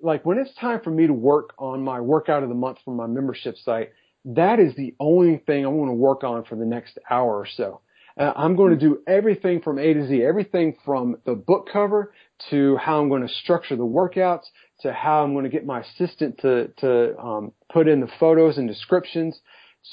[0.00, 2.94] Like when it's time for me to work on my workout of the month for
[2.94, 3.90] my membership site,
[4.24, 7.46] that is the only thing I want to work on for the next hour or
[7.46, 7.80] so.
[8.18, 12.12] Uh, I'm going to do everything from A to Z, everything from the book cover
[12.50, 14.44] to how I'm going to structure the workouts
[14.80, 18.58] to how I'm going to get my assistant to, to um, put in the photos
[18.58, 19.38] and descriptions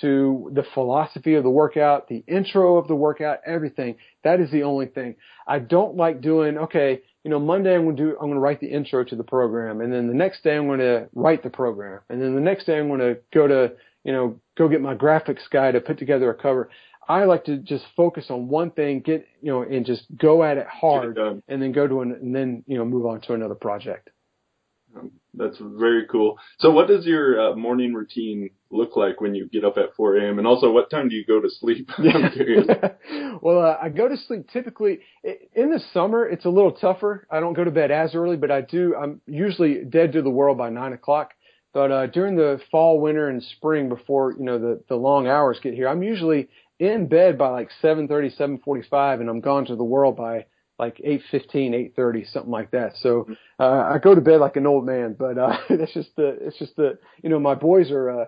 [0.02, 3.96] to the philosophy of the workout, the intro of the workout, everything.
[4.24, 5.16] That is the only thing.
[5.48, 8.40] I don't like doing, okay, you know, Monday I'm going to do, I'm going to
[8.40, 9.82] write the intro to the program.
[9.82, 12.02] And then the next day I'm going to write the program.
[12.08, 13.72] And then the next day I'm going to go to,
[14.04, 16.70] you know, go get my graphics guy to put together a cover.
[17.10, 20.58] I like to just focus on one thing, get, you know, and just go at
[20.58, 21.18] it hard
[21.48, 24.12] and then go to an, and then, you know, move on to another project.
[24.96, 26.38] Um, that's very cool.
[26.60, 30.18] So what does your uh, morning routine look like when you get up at 4
[30.18, 30.38] a.m.
[30.38, 31.90] and also what time do you go to sleep?
[31.98, 32.66] I'm curious.
[33.42, 36.28] well, uh, I go to sleep typically in the summer.
[36.28, 37.28] It's a little tougher.
[37.30, 38.96] I don't go to bed as early, but I do.
[38.96, 41.34] I'm usually dead to the world by nine o'clock.
[41.74, 45.60] But uh, during the fall, winter, and spring, before you know the the long hours
[45.62, 46.48] get here, I'm usually
[46.80, 50.46] in bed by like 7:30, 7:45, and I'm gone to the world by
[50.78, 52.96] like 8:15, 8:30, something like that.
[52.98, 53.34] So mm-hmm.
[53.60, 56.58] uh, I go to bed like an old man, but uh, that's just the it's
[56.58, 58.26] just the you know my boys are uh,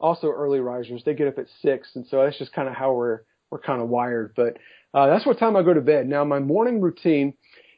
[0.00, 1.02] also early risers.
[1.04, 3.20] They get up at six, and so that's just kind of how we're
[3.50, 4.34] we're kind of wired.
[4.36, 4.58] But
[4.94, 6.06] uh, that's what time I go to bed.
[6.08, 7.34] Now my morning routine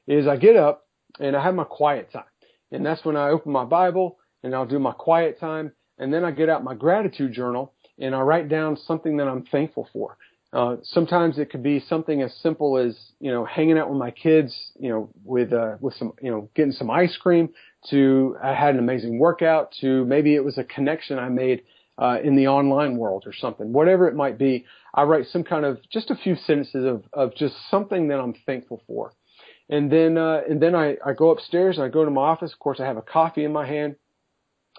[0.07, 0.87] is I get up
[1.21, 2.25] and I have my quiet time,
[2.73, 6.25] and that's when I open my Bible and I'll do my quiet time, and then
[6.25, 10.17] I get out my gratitude journal and I write down something that I'm thankful for.
[10.53, 14.11] Uh, sometimes it could be something as simple as you know hanging out with my
[14.11, 17.51] kids, you know, with uh, with some you know getting some ice cream.
[17.91, 19.73] To I had an amazing workout.
[19.81, 21.63] To maybe it was a connection I made
[21.99, 23.73] uh, in the online world or something.
[23.73, 27.35] Whatever it might be, I write some kind of just a few sentences of of
[27.35, 29.13] just something that I'm thankful for.
[29.69, 32.53] And then uh, and then I I go upstairs and I go to my office.
[32.55, 33.97] Of course, I have a coffee in my hand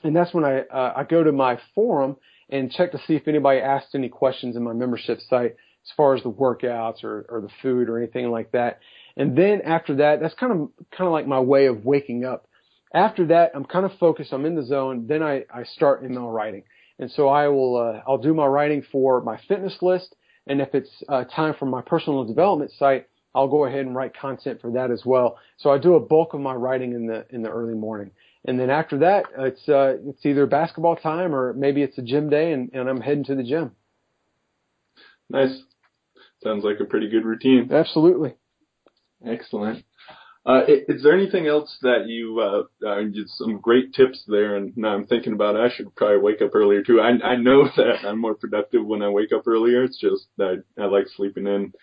[0.03, 2.17] and that's when I uh, I go to my forum
[2.50, 6.16] and check to see if anybody asked any questions in my membership site as far
[6.16, 8.80] as the workouts or, or the food or anything like that.
[9.16, 12.47] And then after that, that's kind of kind of like my way of waking up.
[12.93, 14.34] After that, I'm kind of focused.
[14.34, 15.06] I'm in the zone.
[15.08, 16.64] Then I, I start email writing,
[16.97, 20.16] and so I will uh, I'll do my writing for my fitness list,
[20.47, 24.18] and if it's uh, time for my personal development site, I'll go ahead and write
[24.18, 25.38] content for that as well.
[25.58, 28.12] So I do a bulk of my writing in the in the early morning.
[28.45, 32.29] And then after that, it's uh, it's either basketball time or maybe it's a gym
[32.29, 33.71] day, and, and I'm heading to the gym.
[35.29, 35.61] Nice.
[36.43, 37.69] Sounds like a pretty good routine.
[37.71, 38.35] Absolutely.
[39.25, 39.83] Excellent.
[40.45, 43.03] Uh, is there anything else that you, uh, uh,
[43.37, 46.55] some great tips there, and now I'm thinking about it, I should probably wake up
[46.55, 47.01] earlier too.
[47.01, 49.83] I, I know that I'm more productive when I wake up earlier.
[49.83, 51.73] It's just that I, I like sleeping in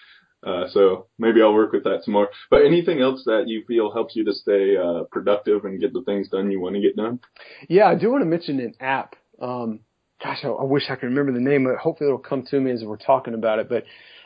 [0.44, 2.28] uh, so maybe I'll work with that some more.
[2.50, 6.02] But anything else that you feel helps you to stay uh, productive and get the
[6.02, 7.20] things done you want to get done?
[7.68, 9.16] Yeah, I do want to mention an app.
[9.40, 9.80] Um,
[10.22, 11.78] gosh, I, I wish I could remember the name it.
[11.78, 13.68] Hopefully it'll come to me as we're talking about it.
[13.68, 13.84] But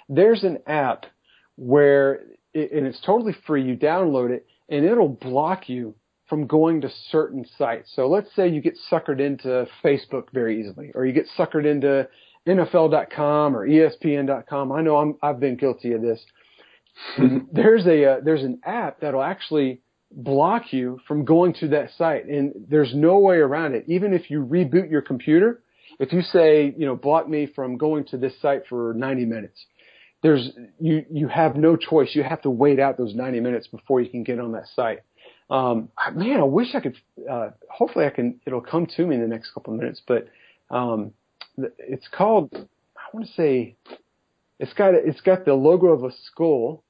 [0.08, 1.06] there's an app
[1.56, 3.64] where, it, and it's totally free.
[3.64, 5.94] You download it and it'll block you
[6.28, 7.90] from going to certain sites.
[7.94, 12.08] So let's say you get suckered into Facebook very easily, or you get suckered into
[12.46, 14.72] NFL.com or ESPN.com.
[14.72, 16.20] I know I'm, I've been guilty of this.
[17.52, 19.80] there's a uh, there's an app that'll actually
[20.10, 23.84] block you from going to that site, and there's no way around it.
[23.86, 25.62] Even if you reboot your computer,
[25.98, 29.64] if you say you know block me from going to this site for 90 minutes,
[30.22, 32.10] there's you you have no choice.
[32.12, 35.00] You have to wait out those 90 minutes before you can get on that site.
[35.48, 36.96] Um, man, I wish I could.
[37.30, 38.40] Uh, hopefully, I can.
[38.46, 40.28] It'll come to me in the next couple of minutes, but
[40.70, 41.12] um,
[41.78, 43.76] it's called I want to say
[44.58, 46.84] it's got it's got the logo of a skull,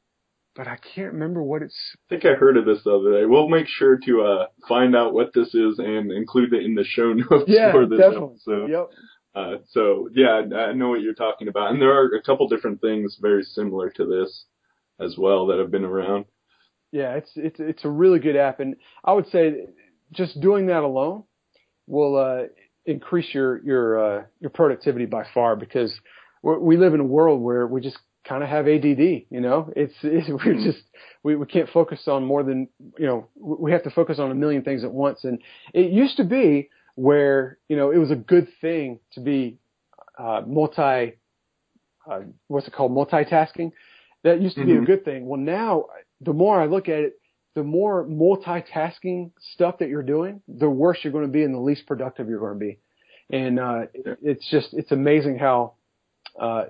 [0.56, 1.76] but I can't remember what it's.
[1.94, 3.26] I think I heard of this the other day.
[3.26, 6.84] We'll make sure to uh, find out what this is and include it in the
[6.84, 8.34] show notes yeah, for this definitely.
[8.34, 8.70] episode.
[8.70, 8.90] Yep.
[9.34, 12.80] Uh, so yeah, I know what you're talking about, and there are a couple different
[12.80, 14.44] things very similar to this
[14.98, 16.24] as well that have been around.
[16.90, 19.68] Yeah, it's it's it's a really good app, and I would say
[20.12, 21.22] just doing that alone
[21.86, 22.48] will uh,
[22.86, 25.92] increase your your uh, your productivity by far because
[26.42, 28.98] we live in a world where we just kind of have ADD.
[29.30, 30.64] You know, it's, it's we're mm-hmm.
[30.64, 30.82] just
[31.22, 32.68] we we can't focus on more than
[32.98, 35.24] you know we have to focus on a million things at once.
[35.24, 35.40] And
[35.74, 39.58] it used to be where you know it was a good thing to be
[40.18, 41.14] uh, multi
[42.10, 43.72] uh, what's it called multitasking.
[44.22, 44.82] That used to be mm-hmm.
[44.82, 45.26] a good thing.
[45.26, 45.86] Well, now
[46.20, 47.19] the more I look at it,
[47.54, 51.58] the more multitasking stuff that you're doing, the worse you're going to be and the
[51.58, 52.78] least productive you're going to be.
[53.30, 53.86] And uh,
[54.22, 55.74] it's just it's amazing how
[56.40, 56.64] uh,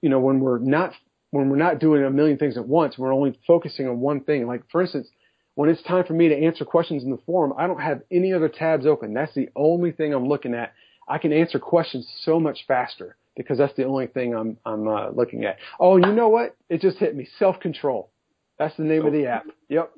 [0.00, 0.92] you know when we're not
[1.30, 4.46] when we're not doing a million things at once, we're only focusing on one thing.
[4.46, 5.08] Like for instance,
[5.54, 8.32] when it's time for me to answer questions in the forum, I don't have any
[8.32, 9.12] other tabs open.
[9.12, 10.72] That's the only thing I'm looking at.
[11.06, 15.10] I can answer questions so much faster because that's the only thing I'm I'm uh,
[15.10, 15.58] looking at.
[15.78, 16.56] Oh, you know what?
[16.70, 17.28] It just hit me.
[17.38, 18.10] Self control.
[18.58, 19.46] That's the name of the app.
[19.68, 19.92] Yep.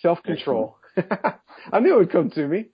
[0.00, 0.76] Self control.
[1.72, 2.66] I knew it would come to me.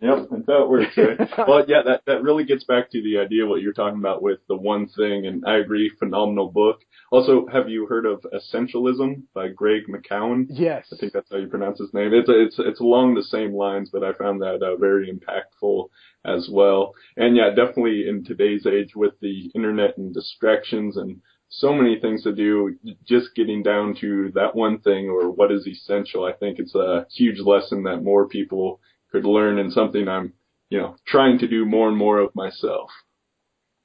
[0.00, 1.48] Yep, that's how it works, right?
[1.48, 4.40] well, yeah, that, that really gets back to the idea what you're talking about with
[4.48, 6.80] the one thing, and I agree, phenomenal book.
[7.10, 10.46] Also, have you heard of Essentialism by Greg McKeown?
[10.50, 10.88] Yes.
[10.92, 12.12] I think that's how you pronounce his name.
[12.12, 15.88] It's it's it's along the same lines, but I found that uh, very impactful
[16.24, 16.94] as well.
[17.16, 21.20] And yeah, definitely in today's age with the internet and distractions and
[21.58, 22.76] so many things to do,
[23.06, 26.24] just getting down to that one thing or what is essential.
[26.24, 28.80] I think it's a huge lesson that more people
[29.12, 30.32] could learn and something I'm,
[30.68, 32.90] you know, trying to do more and more of myself.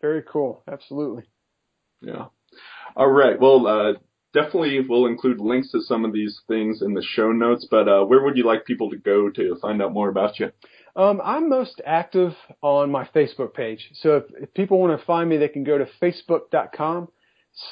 [0.02, 0.64] Very cool.
[0.68, 1.24] Absolutely.
[2.02, 2.26] Yeah.
[2.96, 3.40] All right.
[3.40, 3.94] Well, uh,
[4.34, 8.04] definitely we'll include links to some of these things in the show notes, but uh,
[8.04, 10.52] where would you like people to go to find out more about you?
[10.96, 13.92] Um, I'm most active on my Facebook page.
[13.94, 17.10] So if, if people want to find me, they can go to facebook.com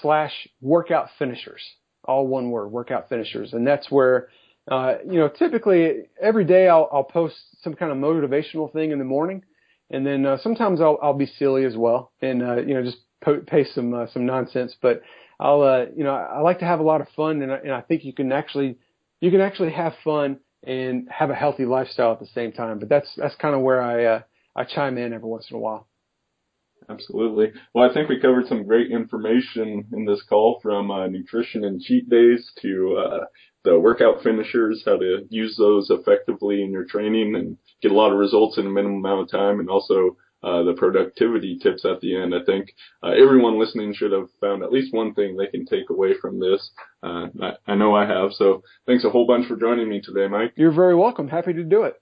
[0.02, 1.62] slash workout finishers.
[2.04, 3.54] All one word, workout finishers.
[3.54, 4.30] And that's where
[4.70, 9.00] uh, you know, typically every day I'll, I'll post some kind of motivational thing in
[9.00, 9.44] the morning,
[9.90, 12.98] and then uh, sometimes I'll, I'll be silly as well, and uh, you know, just
[13.24, 14.76] po- paste some uh, some nonsense.
[14.82, 15.04] But
[15.40, 17.72] I'll, uh, you know, I like to have a lot of fun, and I, and
[17.72, 18.78] I think you can actually
[19.22, 22.80] you can actually have fun and have a healthy lifestyle at the same time.
[22.80, 24.22] But that's that's kind of where I uh,
[24.54, 25.88] I chime in every once in a while.
[26.90, 27.52] Absolutely.
[27.74, 31.82] Well, I think we covered some great information in this call from uh, nutrition and
[31.82, 33.26] cheat days to uh,
[33.66, 38.14] the workout finishers, how to use those effectively in your training and get a lot
[38.14, 42.00] of results in a minimum amount of time, and also uh, the productivity tips at
[42.00, 42.34] the end.
[42.34, 42.74] I think
[43.04, 46.40] uh, everyone listening should have found at least one thing they can take away from
[46.40, 46.70] this.
[47.04, 48.32] Uh, I, I know I have.
[48.32, 50.54] So thanks a whole bunch for joining me today, Mike.
[50.56, 51.28] You're very welcome.
[51.28, 51.96] Happy to do it.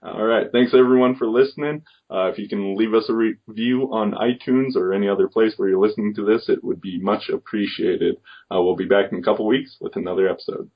[0.00, 0.46] All right.
[0.52, 1.82] Thanks everyone for listening.
[2.08, 5.68] Uh, if you can leave us a review on iTunes or any other place where
[5.68, 8.16] you're listening to this, it would be much appreciated.
[8.50, 10.70] Uh, we'll be back in a couple weeks with another episode.